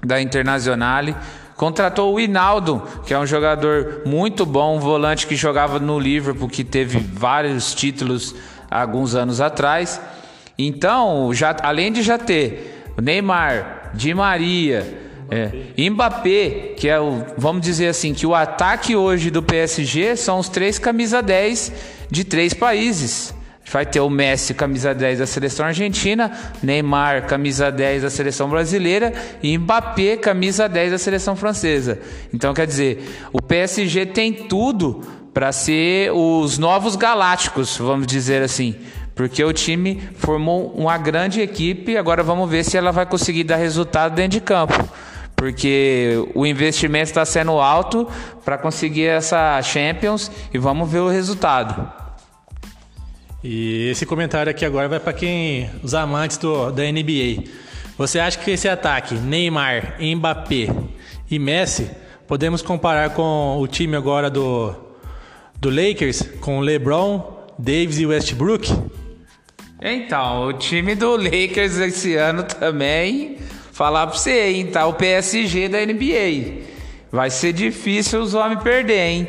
da 0.06 0.22
Internazionale. 0.22 1.16
Contratou 1.56 2.14
o 2.14 2.20
Hinaldo, 2.20 2.82
que 3.06 3.14
é 3.14 3.18
um 3.18 3.26
jogador 3.26 4.02
muito 4.04 4.44
bom, 4.44 4.76
um 4.76 4.80
volante 4.80 5.26
que 5.26 5.36
jogava 5.36 5.78
no 5.78 5.98
Liverpool, 5.98 6.48
que 6.48 6.64
teve 6.64 6.98
vários 6.98 7.74
títulos 7.74 8.34
alguns 8.70 9.14
anos 9.14 9.40
atrás. 9.40 10.00
Então, 10.58 11.32
já, 11.32 11.56
além 11.62 11.92
de 11.92 12.02
já 12.02 12.18
ter 12.18 12.92
Neymar, 13.00 13.90
Di 13.94 14.14
Maria, 14.14 15.04
é, 15.30 15.90
Mbappé, 15.90 16.74
que 16.76 16.88
é 16.88 17.00
o, 17.00 17.24
vamos 17.36 17.62
dizer 17.62 17.88
assim, 17.88 18.14
que 18.14 18.26
o 18.26 18.34
ataque 18.34 18.94
hoje 18.94 19.30
do 19.30 19.42
PSG 19.42 20.16
são 20.16 20.38
os 20.38 20.48
três 20.48 20.78
camisa 20.78 21.22
10 21.22 21.72
de 22.10 22.24
três 22.24 22.54
países. 22.54 23.33
Vai 23.70 23.86
ter 23.86 24.00
o 24.00 24.10
Messi, 24.10 24.54
camisa 24.54 24.94
10 24.94 25.18
da 25.18 25.26
seleção 25.26 25.66
argentina, 25.66 26.30
Neymar, 26.62 27.26
camisa 27.26 27.70
10 27.70 28.02
da 28.02 28.10
seleção 28.10 28.48
brasileira 28.48 29.12
e 29.42 29.56
Mbappé, 29.56 30.16
camisa 30.16 30.68
10 30.68 30.92
da 30.92 30.98
seleção 30.98 31.34
francesa. 31.34 31.98
Então, 32.32 32.52
quer 32.52 32.66
dizer, 32.66 33.02
o 33.32 33.40
PSG 33.40 34.06
tem 34.06 34.32
tudo 34.32 35.02
para 35.32 35.50
ser 35.50 36.12
os 36.12 36.58
novos 36.58 36.94
galácticos, 36.94 37.76
vamos 37.76 38.06
dizer 38.06 38.42
assim. 38.42 38.76
Porque 39.14 39.42
o 39.44 39.52
time 39.52 40.02
formou 40.16 40.72
uma 40.76 40.98
grande 40.98 41.40
equipe, 41.40 41.96
agora 41.96 42.22
vamos 42.22 42.50
ver 42.50 42.64
se 42.64 42.76
ela 42.76 42.90
vai 42.90 43.06
conseguir 43.06 43.44
dar 43.44 43.56
resultado 43.56 44.14
dentro 44.14 44.38
de 44.38 44.40
campo. 44.40 44.88
Porque 45.36 46.26
o 46.34 46.46
investimento 46.46 47.04
está 47.04 47.24
sendo 47.24 47.52
alto 47.52 48.08
para 48.44 48.58
conseguir 48.58 49.06
essa 49.06 49.60
Champions 49.62 50.30
e 50.52 50.58
vamos 50.58 50.90
ver 50.90 51.00
o 51.00 51.08
resultado. 51.08 52.03
E 53.46 53.90
esse 53.90 54.06
comentário 54.06 54.48
aqui 54.48 54.64
agora 54.64 54.88
vai 54.88 54.98
para 54.98 55.12
quem 55.12 55.68
os 55.82 55.92
amantes 55.92 56.38
do, 56.38 56.72
da 56.72 56.82
NBA. 56.82 57.44
Você 57.98 58.18
acha 58.18 58.38
que 58.38 58.50
esse 58.50 58.66
ataque, 58.66 59.14
Neymar, 59.16 59.98
Mbappé 60.00 60.68
e 61.30 61.38
Messi, 61.38 61.90
podemos 62.26 62.62
comparar 62.62 63.10
com 63.10 63.58
o 63.60 63.66
time 63.68 63.96
agora 63.96 64.30
do, 64.30 64.74
do 65.60 65.68
Lakers, 65.68 66.22
com 66.40 66.60
LeBron, 66.60 67.44
Davis 67.58 67.98
e 67.98 68.06
Westbrook? 68.06 68.72
Então, 69.78 70.46
o 70.46 70.54
time 70.54 70.94
do 70.94 71.14
Lakers 71.14 71.76
esse 71.76 72.16
ano 72.16 72.44
também, 72.44 73.36
falar 73.72 74.06
para 74.06 74.16
você, 74.16 74.52
hein, 74.52 74.68
tá 74.68 74.86
o 74.86 74.94
PSG 74.94 75.68
da 75.68 75.84
NBA. 75.84 76.62
Vai 77.12 77.28
ser 77.28 77.52
difícil 77.52 78.22
os 78.22 78.32
homens 78.32 78.62
perder, 78.62 79.00
hein? 79.00 79.28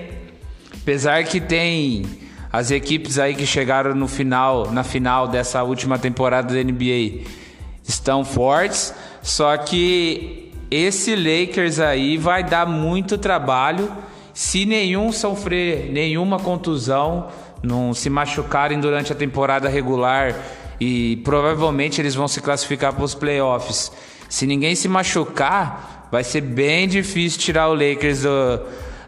Apesar 0.74 1.22
que 1.26 1.42
tem 1.42 2.25
as 2.56 2.72
equipes 2.72 3.20
aí 3.20 3.36
que 3.36 3.46
chegaram 3.46 3.94
no 3.94 4.08
final, 4.08 4.72
na 4.72 4.82
final 4.82 5.28
dessa 5.28 5.62
última 5.62 6.00
temporada 6.00 6.54
da 6.54 6.64
NBA 6.64 7.26
estão 7.86 8.24
fortes, 8.24 8.94
só 9.22 9.58
que 9.58 10.54
esse 10.72 11.14
Lakers 11.18 11.82
aí 11.82 12.18
vai 12.18 12.46
dar 12.46 12.66
muito 12.66 13.18
trabalho 13.18 13.92
se 14.34 14.66
nenhum 14.66 15.12
sofrer 15.12 15.92
nenhuma 15.92 16.40
contusão, 16.40 17.28
não 17.62 17.94
se 17.94 18.10
machucarem 18.10 18.80
durante 18.80 19.12
a 19.12 19.16
temporada 19.16 19.68
regular 19.68 20.34
e 20.80 21.18
provavelmente 21.26 22.00
eles 22.00 22.16
vão 22.16 22.28
se 22.30 22.40
classificar 22.40 22.94
para 22.94 23.04
os 23.04 23.14
playoffs. 23.14 23.92
Se 24.30 24.48
ninguém 24.48 24.76
se 24.76 24.88
machucar, 24.88 26.08
vai 26.10 26.24
ser 26.24 26.40
bem 26.40 26.88
difícil 26.88 27.38
tirar 27.38 27.68
o 27.68 27.74
Lakers 27.74 28.22
do, 28.22 28.62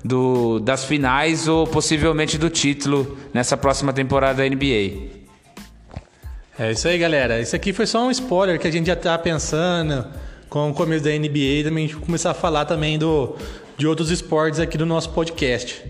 do, 0.04 0.60
das 0.60 0.86
finais 0.86 1.48
ou 1.48 1.66
possivelmente 1.66 2.38
do 2.38 2.50
título 2.50 3.18
nessa 3.34 3.58
próxima 3.58 3.92
temporada 3.94 4.44
da 4.44 4.50
NBA. 4.50 5.18
É 6.60 6.72
isso 6.72 6.88
aí, 6.88 6.98
galera. 6.98 7.40
Isso 7.40 7.56
aqui 7.56 7.72
foi 7.72 7.86
só 7.86 8.06
um 8.06 8.12
spoiler 8.12 8.60
que 8.60 8.68
a 8.68 8.72
gente 8.72 8.88
já 8.88 8.96
tá 8.96 9.18
pensando 9.18 10.06
com 10.50 10.72
o 10.72 10.74
começo 10.74 11.04
da 11.04 11.12
NBA 11.12 11.38
e 11.38 11.64
também 11.64 11.86
a 11.86 11.88
gente 11.88 12.00
começar 12.00 12.32
a 12.32 12.34
falar 12.34 12.66
também 12.66 12.98
do, 12.98 13.36
de 13.78 13.86
outros 13.86 14.10
esportes 14.10 14.60
aqui 14.60 14.78
do 14.78 14.86
nosso 14.86 15.12
podcast. 15.12 15.84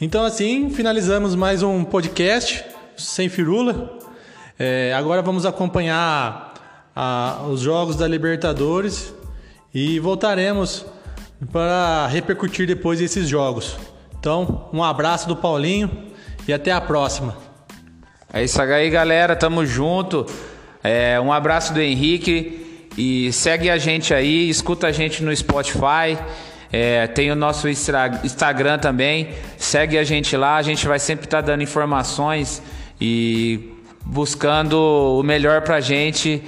Então, 0.00 0.24
assim, 0.24 0.70
finalizamos 0.70 1.34
mais 1.34 1.62
um 1.62 1.84
podcast 1.84 2.64
sem 2.96 3.28
firula. 3.28 3.98
É, 4.58 4.94
agora 4.94 5.20
vamos 5.20 5.44
acompanhar 5.44 6.54
a, 6.96 7.42
os 7.50 7.60
jogos 7.60 7.96
da 7.96 8.08
Libertadores 8.08 9.12
e 9.74 9.98
voltaremos 9.98 10.86
para 11.50 12.06
repercutir 12.06 12.66
depois 12.66 13.00
esses 13.00 13.28
jogos. 13.28 13.76
Então, 14.18 14.68
um 14.72 14.82
abraço 14.84 15.26
do 15.26 15.34
Paulinho 15.34 15.90
e 16.46 16.52
até 16.52 16.72
a 16.72 16.80
próxima. 16.80 17.36
É 18.32 18.44
isso 18.44 18.60
aí, 18.60 18.90
galera. 18.90 19.34
Tamo 19.34 19.64
junto. 19.64 20.26
É, 20.84 21.20
um 21.20 21.32
abraço 21.32 21.72
do 21.72 21.80
Henrique 21.80 22.88
e 22.96 23.32
segue 23.32 23.70
a 23.70 23.78
gente 23.78 24.12
aí, 24.12 24.48
escuta 24.48 24.86
a 24.86 24.92
gente 24.92 25.22
no 25.22 25.34
Spotify. 25.34 26.18
É, 26.72 27.06
tem 27.08 27.30
o 27.30 27.34
nosso 27.34 27.68
Instagram 27.68 28.78
também. 28.78 29.30
Segue 29.56 29.98
a 29.98 30.04
gente 30.04 30.36
lá. 30.36 30.56
A 30.56 30.62
gente 30.62 30.86
vai 30.86 30.98
sempre 30.98 31.24
estar 31.24 31.38
tá 31.38 31.48
dando 31.48 31.62
informações 31.62 32.62
e 33.00 33.72
buscando 34.04 34.74
o 35.18 35.22
melhor 35.22 35.62
pra 35.62 35.80
gente 35.80 36.42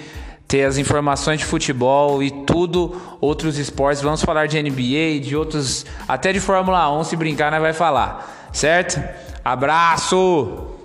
ter 0.52 0.64
as 0.66 0.76
informações 0.76 1.38
de 1.38 1.46
futebol 1.46 2.22
e 2.22 2.30
tudo, 2.30 3.00
outros 3.22 3.56
esportes. 3.56 4.02
Vamos 4.02 4.22
falar 4.22 4.46
de 4.46 4.62
NBA, 4.62 5.18
de 5.24 5.34
outros, 5.34 5.86
até 6.06 6.30
de 6.30 6.40
Fórmula 6.40 6.92
1, 7.00 7.04
se 7.04 7.16
brincar, 7.16 7.50
nós 7.50 7.62
vai 7.62 7.72
falar, 7.72 8.50
certo? 8.52 9.02
Abraço! 9.42 10.81